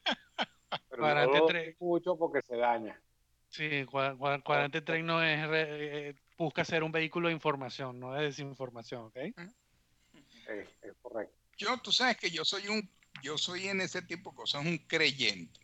[0.89, 3.01] Pero mucho porque se daña.
[3.49, 9.05] Sí, cuadrante 3 no es, eh, busca ser un vehículo de información, no es desinformación,
[9.05, 9.17] ¿ok?
[9.17, 11.35] es correcto.
[11.57, 12.89] Yo, tú sabes que yo soy un
[13.23, 15.61] yo soy en ese tipo de cosas un creyente.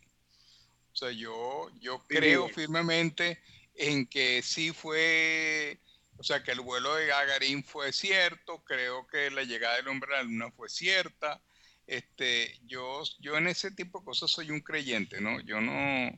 [0.91, 3.41] O sea, yo, yo creo firmemente
[3.75, 5.79] en que sí fue,
[6.17, 10.13] o sea, que el vuelo de Gagarin fue cierto, creo que la llegada del hombre
[10.13, 11.41] a la luna fue cierta.
[11.85, 15.41] Este, yo, yo en ese tipo de cosas soy un creyente, ¿no?
[15.41, 16.17] Yo no,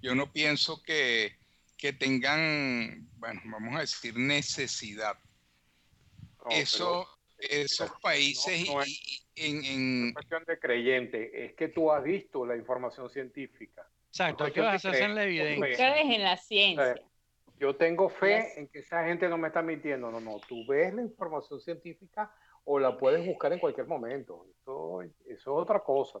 [0.00, 1.36] yo no pienso que,
[1.76, 5.18] que tengan, bueno, vamos a decir, necesidad.
[6.50, 13.08] Eso, esos países y, en, cuestión de creyente, es que tú has visto la información
[13.08, 13.88] científica.
[14.08, 16.00] Exacto, ¿qué vas a hacer en la evidencia?
[16.00, 17.00] en la ciencia.
[17.58, 20.10] yo tengo fe en que esa gente no me está mintiendo.
[20.10, 22.34] No, no, tú ves la información científica
[22.72, 24.46] o la puedes buscar en cualquier momento.
[24.62, 26.20] Eso, es otra cosa.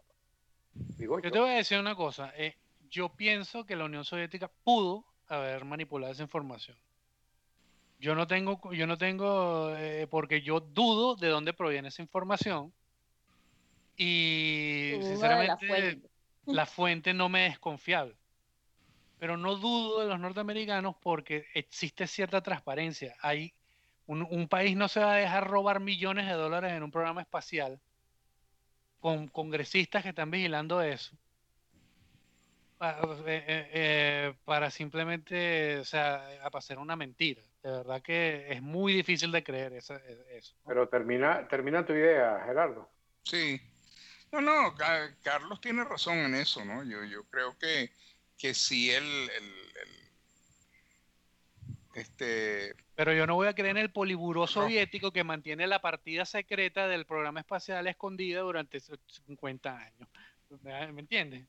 [0.98, 2.32] yo, te voy a decir una cosa.
[2.36, 2.56] Eh,
[2.90, 6.76] yo pienso que la Unión Soviética pudo haber manipulado esa información.
[8.00, 12.72] Yo no tengo, yo no tengo, eh, porque yo dudo de dónde proviene esa información.
[13.96, 16.00] Y sinceramente,
[16.46, 17.14] la fuente.
[17.14, 18.16] no me es confiable.
[19.20, 23.14] Pero no dudo de los norteamericanos porque existe cierta transparencia.
[23.20, 23.54] Hay
[24.10, 27.80] un, país no se va a dejar robar millones de dólares en un programa espacial
[28.98, 31.16] con congresistas que están vigilando eso.
[32.76, 37.42] Para, eh, eh, eh, para simplemente, o sea, a pasar una mentira.
[37.62, 39.94] De verdad que es muy difícil de creer eso.
[40.66, 42.90] Pero termina, termina tu idea, Gerardo.
[43.22, 43.60] Sí,
[44.32, 44.74] no, no,
[45.22, 46.82] Carlos tiene razón en eso, ¿no?
[46.84, 47.90] Yo, yo creo que,
[48.38, 49.30] que sí el,
[51.94, 52.74] este...
[52.94, 56.86] Pero yo no voy a creer en el poliburó soviético que mantiene la partida secreta
[56.86, 60.08] del programa espacial escondida durante 50 años.
[60.62, 61.46] ¿Me entiendes?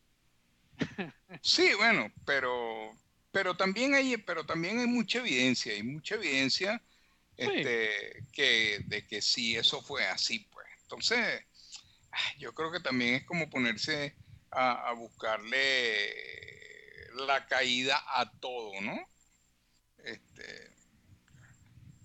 [1.41, 2.91] Sí, bueno, pero
[3.31, 6.81] pero también hay pero también hay mucha evidencia, hay mucha evidencia
[7.37, 10.67] este, que de que sí eso fue así, pues.
[10.83, 11.43] Entonces,
[12.37, 14.15] yo creo que también es como ponerse
[14.51, 16.13] a, buscarle
[17.25, 18.99] la caída a todo, ¿no?
[20.03, 20.75] Este,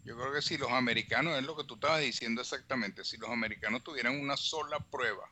[0.04, 3.30] yo creo que si los americanos, es lo que tú estabas diciendo exactamente, si los
[3.30, 5.30] americanos tuvieran una sola prueba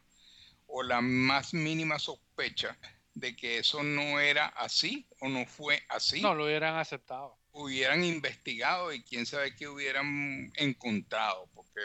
[0.66, 2.78] o la más mínima sospecha
[3.14, 6.20] de que eso no era así o no fue así.
[6.20, 7.38] No lo hubieran aceptado.
[7.52, 11.82] Hubieran investigado y quién sabe qué hubieran encontrado, porque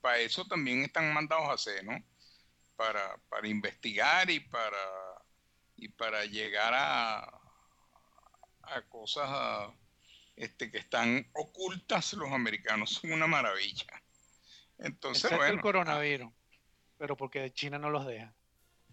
[0.00, 1.98] para eso también están mandados a hacer, ¿no?
[2.76, 4.76] para, para investigar y para,
[5.76, 7.20] y para llegar a,
[8.62, 9.28] a cosas
[10.42, 14.02] este, que están ocultas, los americanos son una maravilla.
[14.78, 15.54] Entonces, bueno.
[15.54, 16.32] el coronavirus,
[16.98, 18.34] pero porque China no los deja.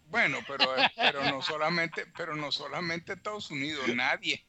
[0.05, 4.45] Bueno, pero, pero no solamente, pero no solamente Estados Unidos, nadie.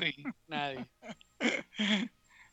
[0.00, 0.86] Sí, nadie.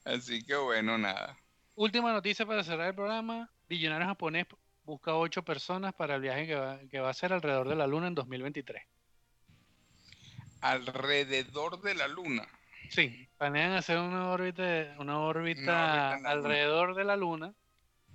[0.03, 1.37] Así que bueno, nada.
[1.75, 3.51] Última noticia para cerrar el programa.
[3.69, 4.47] Billonario japonés
[4.83, 7.85] busca ocho personas para el viaje que va, que va a ser alrededor de la
[7.85, 8.83] Luna en 2023.
[10.61, 12.47] Alrededor de la Luna.
[12.89, 17.53] Sí, planean hacer una órbita, una órbita, alrededor de la Luna.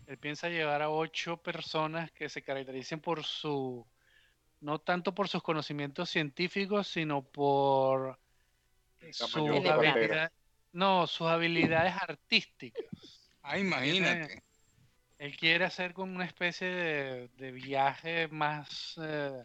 [0.07, 3.87] Él piensa llevar a ocho personas que se caractericen por su,
[4.61, 8.19] no tanto por sus conocimientos científicos, sino por
[9.11, 10.31] sus habilidades,
[10.73, 13.31] no, sus habilidades artísticas.
[13.43, 14.43] Ah, imagínate.
[15.19, 19.45] Él quiere hacer como una especie de, viaje más eh,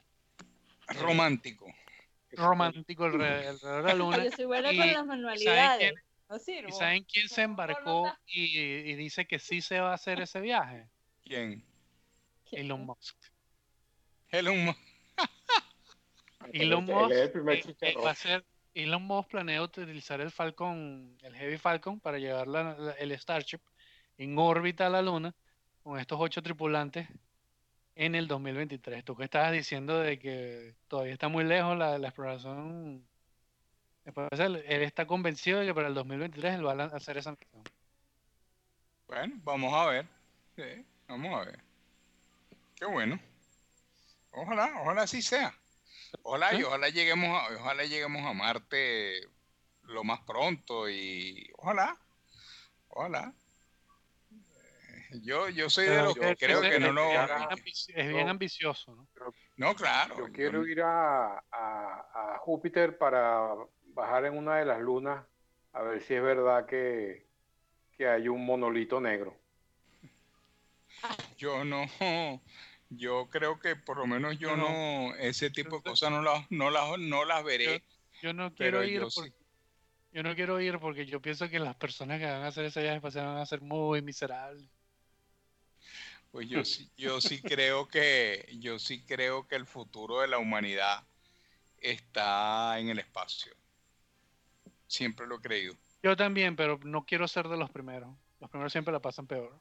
[0.90, 1.74] romántico.
[2.38, 4.24] Romántico alrededor de la luna.
[4.24, 5.94] Yo soy buena con las manualidades.
[6.48, 10.88] ¿Y saben quién se embarcó y, dice que sí se va a hacer ese viaje?
[11.24, 11.64] ¿Quién?
[12.52, 13.18] Elon Musk.
[14.30, 14.80] Elon Musk.
[16.54, 17.32] Elon Musk eh,
[17.82, 22.96] eh, va a ser Elon Musk planea utilizar el Falcon, el Heavy Falcon, para llevar
[22.98, 23.60] el Starship
[24.18, 25.36] en órbita a la Luna
[25.84, 27.08] con estos ocho tripulantes
[28.02, 29.06] en el 2023.
[29.06, 33.06] Tú que estabas diciendo de que todavía está muy lejos la, exploración.
[34.06, 37.64] Él, está convencido de que para el 2023 él va a hacer esa misión.
[39.06, 40.08] Bueno, vamos a ver.
[40.56, 41.60] Sí, vamos a ver.
[42.76, 43.20] Qué bueno.
[44.32, 45.54] Ojalá, ojalá así sea.
[46.24, 49.22] Ojalá y ojalá lleguemos a, ojalá lleguemos a Marte
[49.84, 51.95] lo más pronto y ojalá,
[52.88, 53.32] ojalá.
[55.22, 57.09] Yo, yo soy de los que creo que no lo...
[57.12, 59.07] Es bien ambicioso, ¿no?
[59.57, 60.18] No, claro.
[60.18, 63.53] Yo quiero ir a, a, Júpiter para
[63.93, 65.24] bajar en una de las lunas
[65.74, 67.28] a ver si es verdad que,
[67.97, 69.36] que hay un monolito negro.
[71.38, 71.86] Yo no,
[72.89, 76.70] yo creo que por lo menos yo no, ese tipo de cosas no las, no
[76.70, 77.84] las, no las veré.
[78.22, 79.34] Yo, no quiero ir porque,
[80.14, 82.82] yo no quiero ir porque yo pienso que las personas que van a hacer ese
[82.82, 84.68] viaje espacial van a ser muy miserables.
[86.32, 90.38] Pues yo sí, yo sí creo que, yo sí creo que el futuro de la
[90.38, 91.04] humanidad
[91.78, 93.54] está en el espacio.
[94.88, 95.76] Siempre lo he creído.
[96.04, 98.16] Yo también, pero no quiero ser de los primeros.
[98.40, 99.60] Los primeros siempre la pasan peor.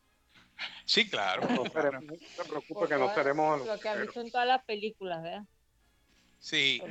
[0.84, 1.46] Sí, claro.
[1.48, 3.66] No, se preocupe que no seremos.
[3.66, 5.44] Lo que han visto en todas las películas, ¿verdad?
[6.38, 6.82] Sí.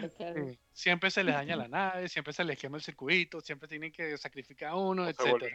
[0.72, 4.18] Siempre se les daña la nave, siempre se les quema el circuito, siempre tienen que
[4.18, 5.52] sacrificar a uno, etc.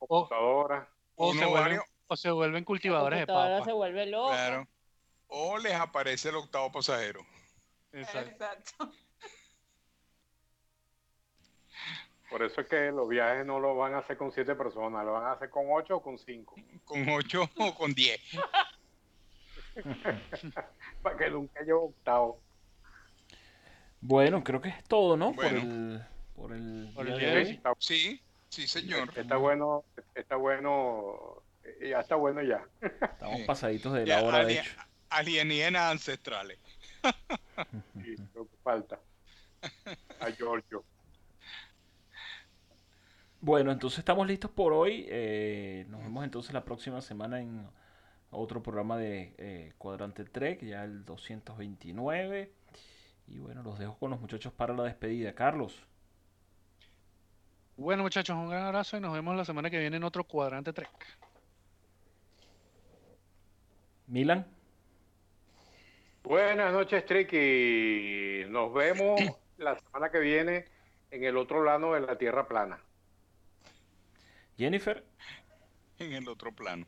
[0.00, 0.28] O,
[1.16, 3.64] o, se vuelven, o se vuelven cultivadores de papas.
[3.64, 4.30] se vuelve loco.
[4.30, 4.66] Claro.
[5.28, 7.20] O les aparece el octavo pasajero.
[7.92, 8.90] Exacto.
[12.30, 15.12] Por eso es que los viajes no lo van a hacer con siete personas, lo
[15.12, 16.56] van a hacer con ocho o con cinco.
[16.84, 18.20] Con ocho o con diez.
[21.02, 22.40] Para que nunca haya octavo.
[24.00, 25.32] Bueno, creo que es todo, ¿no?
[25.32, 26.02] Por el,
[26.34, 27.44] por el, día
[27.78, 29.10] Sí, sí, señor.
[29.16, 29.84] Está bueno,
[30.14, 31.42] está bueno,
[31.80, 32.66] ya está bueno ya.
[32.80, 34.70] Estamos pasaditos de la hora, de hecho.
[35.10, 36.58] Alienígenas ancestrales.
[38.02, 39.00] sí, lo que falta.
[40.20, 40.84] A Giorgio.
[43.40, 45.06] Bueno, entonces estamos listos por hoy.
[45.08, 47.68] Eh, nos vemos entonces la próxima semana en
[48.30, 52.52] otro programa de eh, Cuadrante Trek, ya el 229.
[53.28, 55.34] Y bueno, los dejo con los muchachos para la despedida.
[55.34, 55.82] Carlos.
[57.76, 60.72] Bueno, muchachos, un gran abrazo y nos vemos la semana que viene en otro Cuadrante
[60.72, 60.90] Trek.
[64.08, 64.46] Milan.
[66.24, 69.20] Buenas noches, y Nos vemos
[69.58, 70.64] la semana que viene
[71.10, 72.82] en el otro lado de la Tierra plana.
[74.56, 75.04] Jennifer.
[75.98, 76.86] En el otro plano.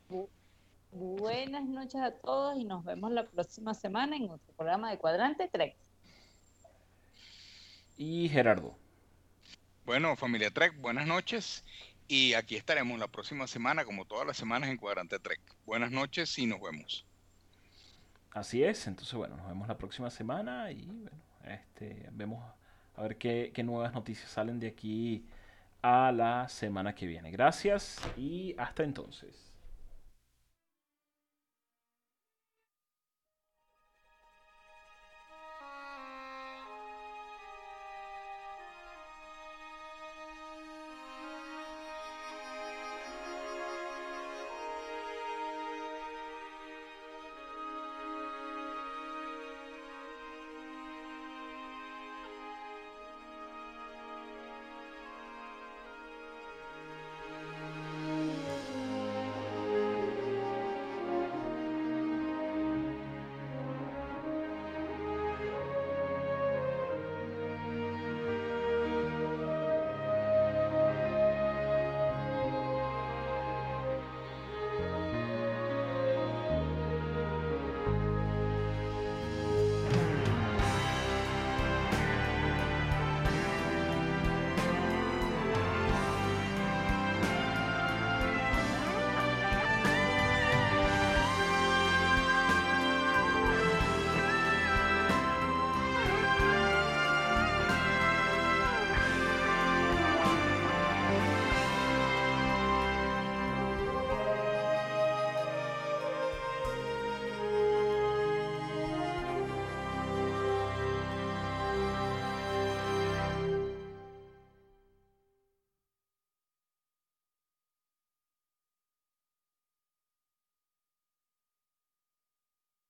[0.92, 5.48] buenas noches a todos y nos vemos la próxima semana en otro programa de Cuadrante
[5.48, 5.76] Trek.
[7.98, 8.74] Y Gerardo.
[9.84, 11.64] Bueno, familia Trek, buenas noches.
[12.08, 15.40] Y aquí estaremos la próxima semana, como todas las semanas, en Cuadrante Trek.
[15.66, 17.06] Buenas noches y nos vemos.
[18.32, 22.44] Así es, entonces bueno, nos vemos la próxima semana y bueno, este, vemos
[22.96, 25.26] a ver qué, qué nuevas noticias salen de aquí
[25.82, 27.30] a la semana que viene.
[27.30, 29.49] Gracias y hasta entonces.